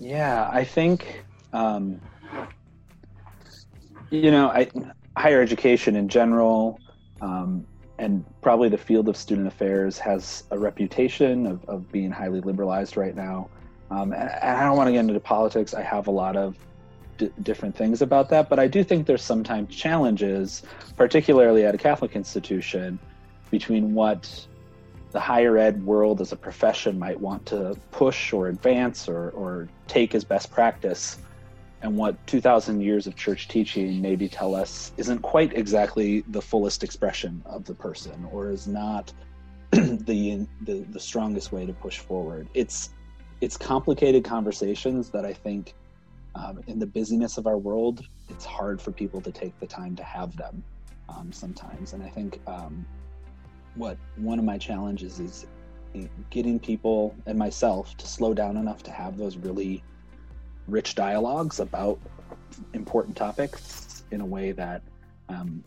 Yeah, 0.00 0.48
I 0.52 0.64
think 0.64 1.24
um, 1.52 2.00
you 4.10 4.30
know, 4.30 4.48
I 4.48 4.70
higher 5.16 5.42
education 5.42 5.96
in 5.96 6.08
general, 6.08 6.80
um, 7.20 7.66
and 7.98 8.24
probably 8.40 8.68
the 8.68 8.78
field 8.78 9.08
of 9.08 9.16
student 9.16 9.48
affairs 9.48 9.98
has 9.98 10.44
a 10.50 10.58
reputation 10.58 11.46
of, 11.46 11.64
of 11.68 11.90
being 11.90 12.10
highly 12.10 12.40
liberalized 12.40 12.96
right 12.96 13.14
now. 13.14 13.48
Um, 13.90 14.12
and, 14.12 14.30
I 14.30 14.64
don't 14.64 14.76
want 14.76 14.88
to 14.88 14.92
get 14.92 15.00
into 15.00 15.18
politics. 15.20 15.74
I 15.74 15.82
have 15.82 16.06
a 16.06 16.10
lot 16.10 16.36
of 16.36 16.56
d- 17.16 17.30
different 17.42 17.76
things 17.76 18.00
about 18.00 18.28
that, 18.30 18.48
but 18.48 18.58
I 18.58 18.68
do 18.68 18.84
think 18.84 19.06
there's 19.06 19.22
sometimes 19.22 19.74
challenges, 19.74 20.62
particularly 20.96 21.64
at 21.64 21.74
a 21.74 21.78
Catholic 21.78 22.14
institution, 22.14 22.98
between 23.50 23.94
what 23.94 24.46
the 25.12 25.20
higher 25.20 25.56
ed 25.56 25.84
world 25.84 26.20
as 26.20 26.32
a 26.32 26.36
profession 26.36 26.98
might 26.98 27.18
want 27.18 27.46
to 27.46 27.76
push 27.90 28.32
or 28.32 28.48
advance 28.48 29.08
or, 29.08 29.30
or 29.30 29.68
take 29.86 30.14
as 30.14 30.24
best 30.24 30.50
practice. 30.50 31.18
And 31.80 31.96
what 31.96 32.14
2000 32.26 32.80
years 32.80 33.06
of 33.06 33.14
church 33.16 33.48
teaching 33.48 34.02
maybe 34.02 34.28
tell 34.28 34.54
us 34.54 34.92
isn't 34.96 35.20
quite 35.20 35.56
exactly 35.56 36.22
the 36.28 36.42
fullest 36.42 36.82
expression 36.82 37.42
of 37.46 37.64
the 37.64 37.74
person 37.74 38.28
or 38.32 38.50
is 38.50 38.66
not 38.66 39.12
the, 39.70 40.46
the 40.62 40.80
the 40.90 41.00
strongest 41.00 41.52
way 41.52 41.66
to 41.66 41.72
push 41.72 41.98
forward. 41.98 42.48
It's 42.54 42.90
it's 43.40 43.56
complicated 43.56 44.24
conversations 44.24 45.10
that 45.10 45.24
i 45.24 45.32
think 45.32 45.74
um, 46.34 46.60
in 46.66 46.78
the 46.78 46.86
busyness 46.86 47.38
of 47.38 47.46
our 47.46 47.58
world 47.58 48.04
it's 48.28 48.44
hard 48.44 48.80
for 48.80 48.92
people 48.92 49.20
to 49.20 49.32
take 49.32 49.58
the 49.60 49.66
time 49.66 49.96
to 49.96 50.02
have 50.02 50.36
them 50.36 50.62
um, 51.08 51.32
sometimes. 51.32 51.92
And 51.92 52.02
i 52.02 52.08
think 52.08 52.40
um, 52.46 52.86
what 53.74 53.96
one 54.16 54.38
of 54.38 54.44
my 54.44 54.58
challenges 54.58 55.20
is 55.20 55.46
getting 56.30 56.58
people 56.58 57.14
and 57.26 57.38
myself 57.38 57.96
to 57.96 58.06
slow 58.06 58.34
down 58.34 58.56
enough 58.56 58.82
to 58.84 58.90
have 58.90 59.16
those 59.16 59.36
really 59.36 59.82
rich 60.66 60.94
dialogues 60.94 61.60
about 61.60 61.98
important 62.74 63.16
topics 63.16 64.04
in 64.10 64.20
a 64.20 64.26
way 64.26 64.52
that 64.52 64.82
um, 65.28 65.62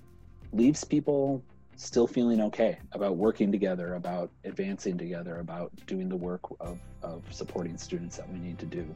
leaves 0.53 0.83
people 0.83 1.43
still 1.75 2.05
feeling 2.05 2.41
okay 2.41 2.77
about 2.91 3.17
working 3.17 3.51
together, 3.51 3.95
about 3.95 4.29
advancing 4.43 4.97
together, 4.97 5.39
about 5.39 5.71
doing 5.87 6.07
the 6.07 6.15
work 6.15 6.41
of, 6.59 6.77
of 7.01 7.23
supporting 7.31 7.77
students 7.77 8.17
that 8.17 8.31
we 8.31 8.37
need 8.37 8.59
to 8.59 8.65
do. 8.65 8.95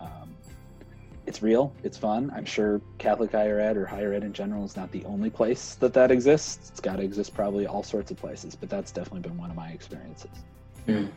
Um, 0.00 0.36
it's 1.26 1.42
real. 1.42 1.72
It's 1.82 1.96
fun. 1.96 2.32
I'm 2.34 2.44
sure 2.44 2.80
Catholic 2.98 3.32
higher 3.32 3.60
ed 3.60 3.76
or 3.76 3.86
higher 3.86 4.12
ed 4.12 4.24
in 4.24 4.32
general 4.32 4.64
is 4.64 4.76
not 4.76 4.90
the 4.90 5.04
only 5.04 5.30
place 5.30 5.76
that 5.76 5.94
that 5.94 6.10
exists. 6.10 6.70
It's 6.70 6.80
got 6.80 6.96
to 6.96 7.02
exist 7.02 7.34
probably 7.34 7.66
all 7.66 7.82
sorts 7.82 8.10
of 8.10 8.16
places, 8.16 8.56
but 8.56 8.68
that's 8.68 8.90
definitely 8.90 9.20
been 9.20 9.38
one 9.38 9.50
of 9.50 9.56
my 9.56 9.68
experiences. 9.68 10.30
Mm. 10.88 11.10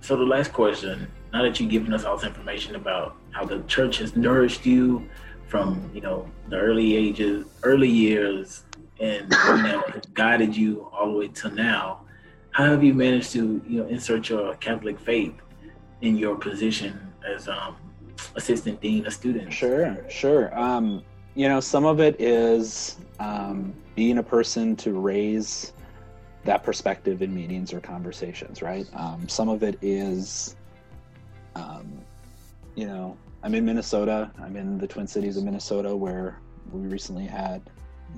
So 0.00 0.16
the 0.16 0.24
last 0.24 0.52
question, 0.52 1.06
now 1.32 1.42
that 1.42 1.60
you've 1.60 1.70
given 1.70 1.92
us 1.92 2.04
all 2.04 2.16
this 2.16 2.26
information 2.26 2.76
about 2.76 3.16
how 3.30 3.44
the 3.44 3.62
church 3.64 3.98
has 3.98 4.16
nourished 4.16 4.64
you 4.66 5.08
from, 5.46 5.90
you 5.94 6.00
know, 6.00 6.28
the 6.48 6.56
early 6.56 6.96
ages, 6.96 7.46
early 7.62 7.88
years, 7.88 8.64
and 9.00 9.30
you 9.30 9.62
know, 9.62 9.84
guided 10.14 10.56
you 10.56 10.88
all 10.92 11.12
the 11.12 11.18
way 11.18 11.28
to 11.28 11.50
now, 11.50 12.00
how 12.52 12.64
have 12.64 12.82
you 12.82 12.94
managed 12.94 13.32
to, 13.32 13.60
you 13.66 13.82
know, 13.82 13.88
insert 13.88 14.28
your 14.28 14.54
Catholic 14.56 14.98
faith 14.98 15.34
in 16.00 16.16
your 16.16 16.36
position 16.36 17.11
as 17.26 17.48
um, 17.48 17.76
assistant 18.36 18.80
dean 18.80 19.06
of 19.06 19.12
students? 19.12 19.54
Sure, 19.54 19.98
sure. 20.08 20.58
Um, 20.58 21.02
you 21.34 21.48
know, 21.48 21.60
some 21.60 21.84
of 21.84 22.00
it 22.00 22.20
is 22.20 22.96
um, 23.18 23.72
being 23.94 24.18
a 24.18 24.22
person 24.22 24.76
to 24.76 24.92
raise 24.92 25.72
that 26.44 26.64
perspective 26.64 27.22
in 27.22 27.34
meetings 27.34 27.72
or 27.72 27.80
conversations, 27.80 28.62
right? 28.62 28.86
Um, 28.94 29.28
some 29.28 29.48
of 29.48 29.62
it 29.62 29.78
is, 29.80 30.56
um, 31.54 32.00
you 32.74 32.86
know, 32.86 33.16
I'm 33.42 33.54
in 33.54 33.64
Minnesota. 33.64 34.30
I'm 34.40 34.56
in 34.56 34.78
the 34.78 34.86
Twin 34.86 35.06
Cities 35.06 35.36
of 35.36 35.44
Minnesota, 35.44 35.94
where 35.96 36.38
we 36.70 36.86
recently 36.86 37.26
had, 37.26 37.62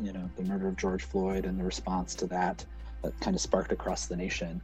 you 0.03 0.12
know, 0.12 0.29
the 0.37 0.43
murder 0.43 0.69
of 0.69 0.77
George 0.77 1.05
Floyd 1.05 1.45
and 1.45 1.59
the 1.59 1.64
response 1.64 2.14
to 2.17 2.27
that 2.27 2.64
that 3.03 3.19
kind 3.21 3.37
of 3.37 3.40
sparked 3.40 3.73
across 3.73 4.07
the 4.07 4.17
nation. 4.17 4.61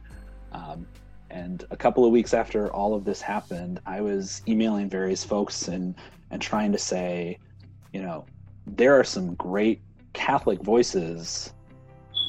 Um, 0.51 0.87
and 1.31 1.65
a 1.71 1.77
couple 1.77 2.05
of 2.05 2.11
weeks 2.11 2.33
after 2.33 2.71
all 2.71 2.93
of 2.93 3.05
this 3.05 3.21
happened, 3.21 3.79
I 3.85 4.01
was 4.01 4.41
emailing 4.47 4.89
various 4.89 5.23
folks 5.23 5.67
and 5.67 5.95
and 6.29 6.41
trying 6.41 6.71
to 6.71 6.77
say, 6.77 7.39
you 7.93 8.01
know, 8.01 8.25
there 8.65 8.97
are 8.99 9.03
some 9.03 9.35
great 9.35 9.81
Catholic 10.13 10.61
voices 10.61 11.53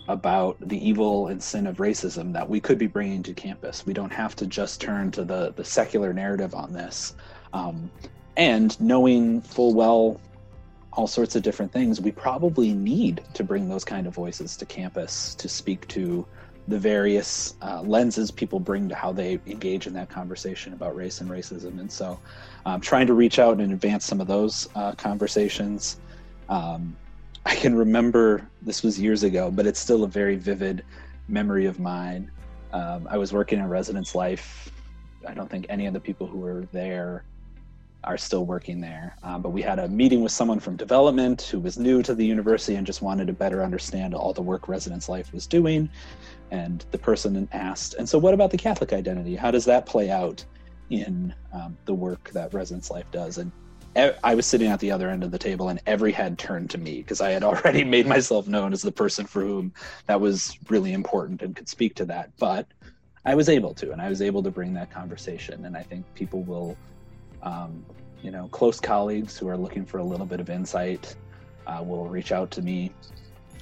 about 0.09 0.57
the 0.61 0.89
evil 0.89 1.29
and 1.29 1.41
sin 1.43 1.67
of 1.67 1.77
racism 1.77 2.33
that 2.33 2.49
we 2.49 2.61
could 2.61 2.79
be 2.79 2.87
bringing 2.87 3.23
to 3.23 3.33
campus. 3.33 3.87
We 3.87 3.93
don't 3.93 4.13
have 4.13 4.35
to 4.37 4.47
just 4.47 4.81
turn 4.81 5.11
to 5.13 5.25
the 5.25 5.53
the 5.53 5.65
secular 5.65 6.13
narrative 6.13 6.55
on 6.55 6.73
this. 6.73 7.15
Um, 7.53 7.91
and 8.37 8.81
knowing 8.81 9.43
full 9.43 9.75
well 9.75 10.21
all 10.93 11.07
sorts 11.07 11.35
of 11.37 11.43
different 11.43 11.73
things, 11.73 12.01
we 12.01 12.13
probably 12.13 12.73
need 12.73 13.23
to 13.35 13.43
bring 13.43 13.69
those 13.69 13.85
kind 13.85 14.07
of 14.07 14.15
voices 14.15 14.57
to 14.59 14.67
campus 14.67 15.35
to 15.37 15.49
speak 15.49 15.89
to 15.89 16.27
the 16.69 16.79
various 16.79 17.57
uh, 17.63 17.83
lenses 17.83 18.31
people 18.31 18.61
bring 18.61 18.89
to 18.89 18.95
how 18.95 19.13
they 19.13 19.41
engage 19.47 19.87
in 19.87 19.93
that 19.95 20.09
conversation 20.09 20.73
about 20.73 20.95
race 20.95 21.21
and 21.21 21.29
racism. 21.29 21.81
And 21.81 21.91
so, 21.91 22.19
um, 22.67 22.81
trying 22.81 23.07
to 23.09 23.15
reach 23.15 23.39
out 23.39 23.61
and 23.61 23.73
advance 23.73 24.05
some 24.05 24.21
of 24.21 24.29
those 24.29 24.69
uh, 24.75 24.93
conversations. 24.93 26.01
Um, 26.49 26.97
I 27.45 27.57
can 27.57 27.75
remember 27.75 28.49
this 28.63 28.83
was 28.83 29.01
years 29.01 29.25
ago, 29.25 29.51
but 29.51 29.67
it's 29.67 29.81
still 29.81 30.05
a 30.05 30.09
very 30.09 30.37
vivid 30.37 30.85
memory 31.29 31.67
of 31.67 31.81
mine. 31.81 32.31
Um, 32.73 33.09
I 33.11 33.19
was 33.19 33.33
working 33.33 33.59
in 33.59 33.69
residence 33.69 34.15
life. 34.15 34.71
I 35.27 35.35
don't 35.35 35.51
think 35.51 35.67
any 35.69 35.87
of 35.87 35.93
the 35.93 36.01
people 36.01 36.27
who 36.27 36.39
were 36.39 36.67
there 36.73 37.25
are 38.05 38.19
still 38.19 38.45
working 38.45 38.81
there. 38.81 39.17
Um, 39.23 39.43
but 39.43 39.51
we 39.51 39.63
had 39.63 39.79
a 39.79 39.89
meeting 39.89 40.23
with 40.23 40.33
someone 40.33 40.61
from 40.61 40.77
development 40.77 41.43
who 41.43 41.61
was 41.61 41.79
new 41.79 42.03
to 42.03 42.15
the 42.15 42.25
university 42.25 42.77
and 42.77 42.87
just 42.87 43.03
wanted 43.03 43.27
to 43.29 43.33
better 43.33 43.63
understand 43.63 44.15
all 44.15 44.33
the 44.33 44.43
work 44.43 44.69
residence 44.69 45.09
life 45.09 45.33
was 45.33 45.47
doing. 45.47 45.89
And 46.51 46.85
the 46.91 46.99
person 46.99 47.49
asked, 47.53 47.95
and 47.95 48.09
so 48.09 48.19
what 48.19 48.35
about 48.35 48.51
the 48.51 48.59
Catholic 48.59 48.93
identity? 48.93 49.37
How 49.37 49.51
does 49.51 49.65
that 49.67 49.87
play 49.87 50.11
out 50.11 50.45
in 50.91 51.35
um, 51.53 51.77
the 51.85 51.95
work 51.95 52.31
that 52.31 52.53
residence 52.53 52.91
life 52.91 53.11
does? 53.11 53.39
And 53.39 53.53
I 53.95 54.35
was 54.35 54.47
sitting 54.47 54.71
at 54.71 54.81
the 54.81 54.91
other 54.91 55.11
end 55.11 55.23
of 55.23 55.31
the 55.31 55.39
table, 55.39 55.69
and 55.69 55.81
every 55.87 56.13
head 56.13 56.39
turned 56.39 56.71
to 56.71 56.79
me 56.79 56.99
because 56.99 57.21
I 57.21 57.31
had 57.31 57.45
already 57.45 57.85
made 57.85 58.07
myself 58.07 58.49
known 58.49 58.73
as 58.73 58.83
the 58.83 58.93
person 58.93 59.27
for 59.27 59.43
whom 59.43 59.73
that 60.07 60.21
was 60.21 60.57
really 60.69 60.93
important 60.93 61.43
and 61.43 61.55
could 61.55 61.69
speak 61.69 61.95
to 61.97 62.05
that. 62.07 62.31
But 62.39 62.67
I 63.25 63.35
was 63.35 63.49
able 63.49 63.75
to, 63.75 63.93
and 63.93 64.01
I 64.01 64.09
was 64.09 64.23
able 64.23 64.43
to 64.43 64.51
bring 64.51 64.75
that 64.75 64.91
conversation. 64.91 65.65
And 65.65 65.77
I 65.77 65.83
think 65.83 66.07
people 66.15 66.43
will, 66.43 66.77
um, 67.43 67.85
you 68.23 68.31
know, 68.31 68.49
close 68.49 68.81
colleagues 68.81 69.37
who 69.37 69.49
are 69.49 69.57
looking 69.57 69.85
for 69.85 69.99
a 69.99 70.05
little 70.05 70.27
bit 70.27 70.41
of 70.41 70.49
insight 70.51 71.17
uh, 71.67 71.83
will 71.85 72.07
reach 72.07 72.33
out 72.33 72.51
to 72.53 72.63
me 72.63 72.93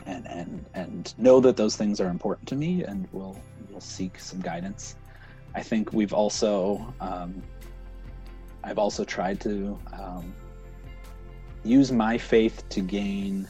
and 0.07 0.27
and 0.29 0.65
and 0.75 1.15
know 1.19 1.41
that 1.41 1.57
those 1.57 1.77
things 1.77 2.01
are 2.01 2.09
important 2.09 2.49
to 2.49 2.57
me, 2.57 2.85
and 2.85 3.09
we'll 3.13 3.41
we'll 3.71 3.81
seek 3.81 4.19
some 4.19 4.41
guidance. 4.41 4.97
I 5.55 5.63
think 5.63 5.93
we've 5.93 6.13
also 6.13 6.95
um, 7.01 7.43
I've 8.65 8.79
also 8.79 9.05
tried 9.05 9.41
to 9.41 9.79
um, 9.93 10.35
use 11.65 11.93
my 11.93 12.19
faith 12.19 12.69
to 12.71 12.81
gain 12.81 13.49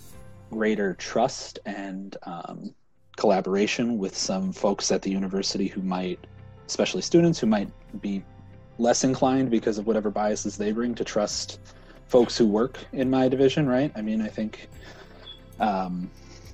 greater 0.50 0.94
trust 0.94 1.58
and 1.66 2.16
um, 2.24 2.74
collaboration 3.16 3.98
with 3.98 4.16
some 4.16 4.52
folks 4.52 4.90
at 4.90 5.02
the 5.02 5.10
university 5.10 5.68
who 5.68 5.82
might, 5.82 6.18
especially 6.66 7.02
students 7.02 7.38
who 7.38 7.46
might 7.46 7.70
be 8.00 8.24
less 8.80 9.04
inclined 9.04 9.50
because 9.50 9.78
of 9.78 9.86
whatever 9.86 10.10
biases 10.10 10.56
they 10.56 10.72
bring 10.72 10.94
to 10.94 11.04
trust 11.04 11.60
folks 12.08 12.36
who 12.36 12.46
work 12.46 12.78
in 12.92 13.08
my 13.08 13.28
division, 13.28 13.68
right? 13.68 13.92
I 13.94 14.02
mean, 14.02 14.20
I 14.20 14.28
think 14.28 14.68
um, 15.60 16.10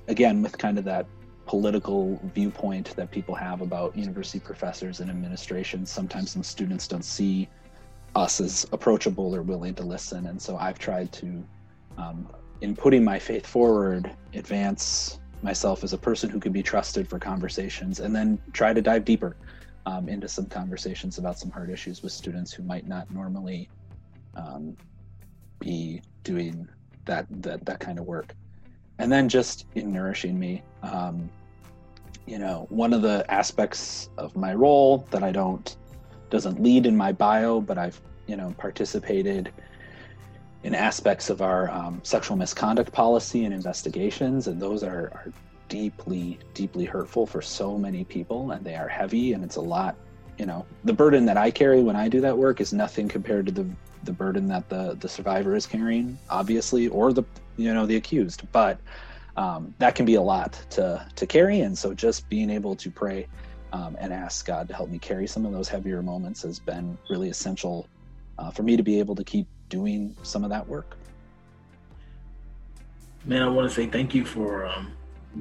again 0.07 0.41
with 0.41 0.57
kind 0.57 0.77
of 0.77 0.85
that 0.85 1.05
political 1.45 2.19
viewpoint 2.33 2.95
that 2.95 3.09
people 3.09 3.33
have 3.33 3.61
about 3.61 3.95
university 3.95 4.39
professors 4.39 4.99
and 4.99 5.09
administration 5.09 5.85
sometimes 5.85 6.31
some 6.31 6.43
students 6.43 6.87
don't 6.87 7.05
see 7.05 7.47
us 8.15 8.41
as 8.41 8.65
approachable 8.73 9.33
or 9.33 9.41
willing 9.41 9.73
to 9.73 9.83
listen 9.83 10.27
and 10.27 10.41
so 10.41 10.57
i've 10.57 10.77
tried 10.77 11.11
to 11.13 11.43
um, 11.97 12.27
in 12.61 12.75
putting 12.75 13.03
my 13.03 13.17
faith 13.17 13.45
forward 13.45 14.11
advance 14.33 15.19
myself 15.41 15.83
as 15.83 15.93
a 15.93 15.97
person 15.97 16.29
who 16.29 16.39
can 16.39 16.51
be 16.51 16.61
trusted 16.63 17.07
for 17.07 17.17
conversations 17.17 18.01
and 18.01 18.13
then 18.13 18.37
try 18.51 18.73
to 18.73 18.81
dive 18.81 19.05
deeper 19.05 19.37
um, 19.87 20.09
into 20.09 20.27
some 20.27 20.45
conversations 20.45 21.17
about 21.17 21.39
some 21.39 21.49
hard 21.49 21.69
issues 21.69 22.03
with 22.03 22.11
students 22.11 22.51
who 22.51 22.61
might 22.63 22.87
not 22.87 23.09
normally 23.09 23.69
um, 24.35 24.75
be 25.59 26.01
doing 26.23 26.67
that, 27.05 27.25
that 27.41 27.65
that 27.65 27.79
kind 27.79 27.97
of 27.97 28.05
work. 28.05 28.35
And 28.99 29.11
then 29.11 29.29
just 29.29 29.65
in 29.75 29.93
nourishing 29.93 30.37
me 30.37 30.63
um, 30.83 31.29
you 32.27 32.37
know 32.37 32.67
one 32.69 32.93
of 32.93 33.01
the 33.01 33.25
aspects 33.29 34.09
of 34.17 34.35
my 34.35 34.53
role 34.53 35.07
that 35.11 35.23
i 35.23 35.31
don't 35.31 35.77
doesn't 36.29 36.61
lead 36.61 36.85
in 36.85 36.95
my 36.95 37.11
bio 37.11 37.59
but 37.59 37.77
i've 37.77 37.99
you 38.27 38.35
know 38.35 38.53
participated 38.57 39.51
in 40.63 40.75
aspects 40.75 41.29
of 41.29 41.41
our 41.41 41.71
um, 41.71 42.01
sexual 42.03 42.35
misconduct 42.35 42.91
policy 42.91 43.45
and 43.45 43.53
investigations 43.53 44.47
and 44.47 44.61
those 44.61 44.83
are, 44.83 45.09
are 45.15 45.33
deeply 45.69 46.39
deeply 46.53 46.85
hurtful 46.85 47.25
for 47.25 47.41
so 47.41 47.77
many 47.77 48.03
people 48.03 48.51
and 48.51 48.65
they 48.65 48.75
are 48.75 48.87
heavy 48.87 49.33
and 49.33 49.43
it's 49.43 49.57
a 49.57 49.61
lot 49.61 49.95
you 50.37 50.45
know. 50.45 50.65
The 50.83 50.93
burden 50.93 51.25
that 51.25 51.37
i 51.37 51.51
carry 51.51 51.81
when 51.81 51.95
i 51.95 52.07
do 52.07 52.21
that 52.21 52.37
work 52.37 52.61
is 52.61 52.73
nothing 52.73 53.07
compared 53.07 53.45
to 53.47 53.51
the 53.51 53.67
the 54.03 54.13
burden 54.13 54.47
that 54.47 54.69
the 54.69 54.95
the 54.99 55.09
survivor 55.09 55.55
is 55.55 55.65
carrying 55.65 56.17
obviously 56.29 56.87
or 56.87 57.11
the 57.13 57.23
you 57.57 57.73
know 57.73 57.85
the 57.85 57.95
accused. 57.95 58.43
But 58.51 58.79
um, 59.35 59.73
that 59.77 59.95
can 59.95 60.05
be 60.05 60.15
a 60.15 60.21
lot 60.21 60.53
to 60.71 61.05
to 61.15 61.27
carry 61.27 61.61
and 61.61 61.77
so 61.77 61.93
just 61.93 62.27
being 62.29 62.49
able 62.49 62.75
to 62.75 62.89
pray 62.89 63.27
um, 63.73 63.95
and 63.99 64.13
ask 64.13 64.45
god 64.45 64.67
to 64.67 64.73
help 64.73 64.89
me 64.89 64.97
carry 64.97 65.27
some 65.27 65.45
of 65.45 65.51
those 65.51 65.67
heavier 65.67 66.01
moments 66.01 66.41
has 66.41 66.59
been 66.59 66.97
really 67.09 67.29
essential 67.29 67.87
uh, 68.39 68.49
for 68.49 68.63
me 68.63 68.77
to 68.77 68.83
be 68.83 68.99
able 68.99 69.15
to 69.15 69.23
keep 69.23 69.47
doing 69.69 70.15
some 70.23 70.43
of 70.43 70.49
that 70.49 70.67
work. 70.67 70.97
Man 73.25 73.41
i 73.41 73.49
want 73.49 73.67
to 73.67 73.75
say 73.75 73.87
thank 73.87 74.15
you 74.15 74.25
for 74.25 74.65
um, 74.65 74.91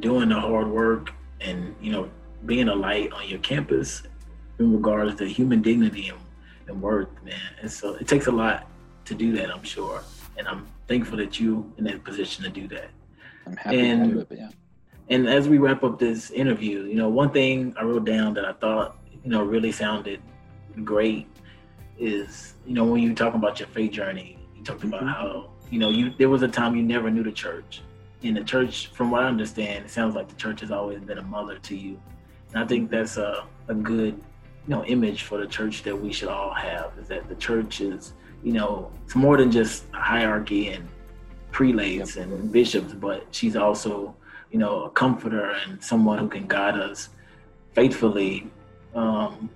doing 0.01 0.29
the 0.29 0.39
hard 0.39 0.69
work 0.69 1.13
and 1.41 1.75
you 1.81 1.93
know 1.93 2.11
being 2.45 2.69
a 2.69 2.75
light 2.75 3.13
on 3.13 3.29
your 3.29 3.39
campus 3.41 4.03
in 4.59 4.73
regards 4.73 5.15
to 5.17 5.27
human 5.27 5.63
dignity 5.63 6.09
and, 6.09 6.19
and 6.69 6.81
worth 6.81 7.09
man 7.25 7.35
and 7.61 7.71
so 7.71 7.95
it 7.95 8.07
takes 8.07 8.27
a 8.27 8.33
lot 8.33 8.69
to 9.05 9.15
do 9.15 9.33
that 9.33 9.51
i'm 9.51 9.63
sure 9.63 10.03
and 10.39 10.47
i'm 10.49 10.67
thankful 10.89 11.17
that 11.19 11.39
you 11.41 11.73
in 11.79 11.85
that 11.85 12.05
position 12.05 12.45
to 12.45 12.51
do 12.51 12.69
that. 12.69 12.91
I'm 13.47 13.57
happy 13.57 13.81
and, 13.81 14.05
to 14.05 14.15
do 14.15 14.21
it, 14.21 14.29
yeah. 14.31 14.49
And 15.09 15.29
as 15.29 15.49
we 15.49 15.59
wrap 15.59 15.85
up 15.85 15.99
this 15.99 16.31
interview, 16.31 16.83
you 16.85 16.97
know, 16.97 17.09
one 17.09 17.31
thing 17.31 17.75
I 17.79 17.85
wrote 17.85 18.05
down 18.05 18.35
that 18.35 18.45
I 18.45 18.53
thought, 18.53 18.97
you 19.23 19.31
know, 19.31 19.43
really 19.43 19.71
sounded 19.71 20.21
great 20.85 21.29
is, 21.99 22.55
you 22.67 22.75
know, 22.75 22.85
when 22.85 23.03
you 23.03 23.15
talk 23.15 23.35
about 23.35 23.61
your 23.61 23.69
faith 23.69 23.93
journey, 23.93 24.39
you 24.57 24.65
talked 24.65 24.83
about 24.83 25.03
mm-hmm. 25.03 25.11
how, 25.11 25.51
you 25.71 25.79
know, 25.79 25.91
you 25.91 26.13
there 26.19 26.29
was 26.29 26.43
a 26.43 26.49
time 26.49 26.75
you 26.75 26.83
never 26.83 27.11
knew 27.11 27.23
the 27.23 27.33
church. 27.33 27.83
In 28.27 28.35
the 28.35 28.45
church, 28.45 28.89
from 28.89 29.11
what 29.11 29.23
I 29.23 29.29
understand, 29.29 29.85
it 29.85 29.91
sounds 29.91 30.15
like 30.17 30.29
the 30.29 30.35
church 30.35 30.61
has 30.61 30.71
always 30.71 31.01
been 31.01 31.19
a 31.19 31.23
mother 31.23 31.59
to 31.59 31.77
you. 31.77 32.01
And 32.53 32.63
I 32.63 32.67
think 32.67 32.91
that's 32.91 33.17
a, 33.19 33.47
a 33.69 33.75
good, 33.75 34.15
you 34.67 34.75
know, 34.75 34.85
image 34.85 35.23
for 35.23 35.39
the 35.39 35.47
church 35.47 35.83
that 35.85 35.97
we 35.97 36.13
should 36.13 36.29
all 36.29 36.53
have 36.53 36.93
is 36.99 37.07
that 37.09 37.29
the 37.29 37.37
church 37.37 37.81
is 37.81 38.15
you 38.43 38.53
know, 38.53 38.93
it's 39.05 39.17
more 39.17 39.37
than 39.37 39.51
just 39.51 39.85
hierarchy 39.93 40.69
and 40.69 40.89
prelates 41.51 42.17
yep. 42.17 42.27
and 42.27 42.53
bishops, 42.53 42.93
but 42.93 43.27
she's 43.33 43.57
also, 43.57 44.15
you 44.53 44.59
know, 44.59 44.85
a 44.85 44.91
comforter 44.91 45.51
and 45.51 45.83
someone 45.83 46.19
who 46.19 46.29
can 46.29 46.47
guide 46.47 46.77
us 46.77 47.09
faithfully 47.73 48.49
um, 48.95 49.51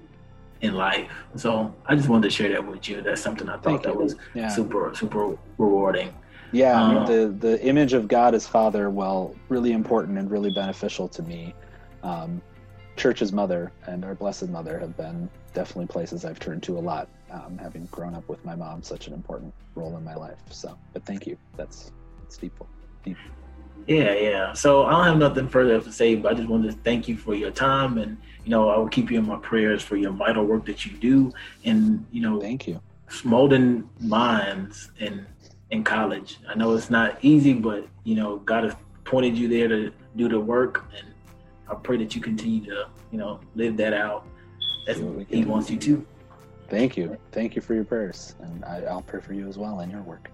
in 0.61 0.75
life. 0.75 1.11
So 1.37 1.73
I 1.87 1.95
just 1.95 2.09
wanted 2.09 2.25
to 2.25 2.31
share 2.31 2.49
that 2.51 2.67
with 2.67 2.89
you. 2.89 3.01
That's 3.01 3.21
something 3.21 3.49
I 3.49 3.53
thought 3.53 3.65
Thank 3.65 3.83
that 3.85 3.95
you. 3.95 4.01
was 4.01 4.17
Yeah. 4.35 4.49
super 4.49 4.93
super 4.95 5.37
rewarding. 5.57 6.13
Yeah, 6.53 6.81
Um, 6.81 7.07
the 7.07 7.35
the 7.39 7.65
image 7.65 7.93
of 7.93 8.09
God 8.09 8.35
as 8.35 8.47
Father, 8.47 8.91
well, 8.91 9.35
really 9.49 9.73
important 9.73 10.19
and 10.19 10.31
really 10.31 10.51
beneficial 10.51 11.09
to 11.09 11.23
me. 11.23 11.55
Um, 12.03 12.43
Church's 12.97 13.33
mother 13.33 13.73
and 13.87 14.05
our 14.05 14.15
Blessed 14.15 14.49
Mother 14.49 14.79
have 14.79 14.97
been 14.97 15.31
definitely 15.55 15.87
places 15.87 16.25
I've 16.25 16.39
turned 16.39 16.63
to 16.65 16.77
a 16.77 16.81
lot, 16.81 17.09
um, 17.31 17.57
having 17.59 17.87
grown 17.87 18.15
up 18.15 18.29
with 18.29 18.45
my 18.45 18.55
mom, 18.55 18.83
such 18.83 19.07
an 19.07 19.15
important 19.15 19.55
role 19.75 19.97
in 19.97 20.05
my 20.05 20.15
life. 20.15 20.39
So, 20.51 20.77
but 20.93 21.05
thank 21.07 21.27
you. 21.27 21.39
That's 21.57 21.93
that's 22.23 22.37
deep. 22.37 22.53
deep. 23.05 23.17
Yeah, 23.87 24.13
yeah. 24.15 24.53
So 24.53 24.85
I 24.85 24.91
don't 24.91 25.05
have 25.05 25.19
nothing 25.19 25.49
further 25.49 25.81
to 25.81 25.93
say, 25.93 26.15
but 26.15 26.33
I 26.33 26.35
just 26.35 26.49
wanted 26.49 26.73
to 26.73 26.77
thank 26.79 27.09
you 27.09 27.17
for 27.17 27.35
your 27.35 27.51
time, 27.51 27.99
and 27.99 28.19
you 28.45 28.51
know 28.51 28.69
I 28.69 28.77
will 28.77 28.89
keep 28.89 29.11
you 29.11 29.19
in 29.19 29.27
my 29.27 29.37
prayers 29.39 29.83
for 29.83 29.97
your 29.97 30.13
vital 30.13 30.45
work 30.45 30.67
that 30.67 30.85
you 30.85 30.93
do, 30.99 31.33
and 31.65 32.05
you 32.11 32.21
know 32.21 32.41
Thank 32.41 32.69
you. 32.69 32.81
molding 33.25 33.89
minds 34.01 34.91
in 34.99 35.27
in 35.71 35.85
college. 35.85 36.39
I 36.49 36.55
know 36.55 36.75
it's 36.75 36.91
not 36.91 37.19
easy, 37.23 37.53
but 37.53 37.87
you 38.05 38.15
know 38.15 38.39
God 38.39 38.65
has 38.65 38.75
pointed 39.05 39.37
you 39.37 39.49
there 39.49 39.69
to 39.69 39.93
do 40.17 40.29
the 40.29 40.41
work, 40.41 40.85
and 40.97 41.07
I 41.69 41.75
pray 41.75 41.97
that 41.99 42.15
you 42.15 42.21
continue 42.21 42.65
to 42.67 42.89
you 43.11 43.19
know 43.19 43.41
live 43.55 43.77
that 43.79 43.95
out 43.95 44.27
as 44.89 45.01
we 45.01 45.25
He 45.25 45.45
wants 45.45 45.71
you 45.71 45.79
to. 45.79 46.07
Thank 46.69 46.97
you. 46.97 47.17
Thank 47.33 47.57
you 47.57 47.63
for 47.63 47.75
your 47.75 47.85
prayers, 47.85 48.37
and 48.41 48.65
I, 48.65 48.83
I'll 48.83 49.03
pray 49.03 49.21
for 49.21 49.35
you 49.35 49.49
as 49.49 49.59
well 49.59 49.81
in 49.81 49.91
your 49.91 50.03
work. 50.03 50.31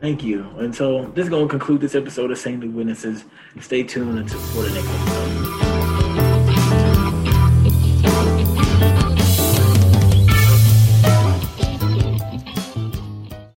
Thank 0.00 0.22
you. 0.22 0.44
And 0.58 0.74
so 0.74 1.06
this 1.14 1.24
is 1.24 1.30
going 1.30 1.48
to 1.48 1.50
conclude 1.50 1.80
this 1.80 1.94
episode 1.94 2.30
of 2.30 2.38
Saintly 2.38 2.68
Witnesses. 2.68 3.24
Stay 3.60 3.82
tuned 3.82 4.18
until 4.18 4.40
for 4.40 4.62
the 4.62 4.70
next 4.70 4.88
episode. 4.88 5.65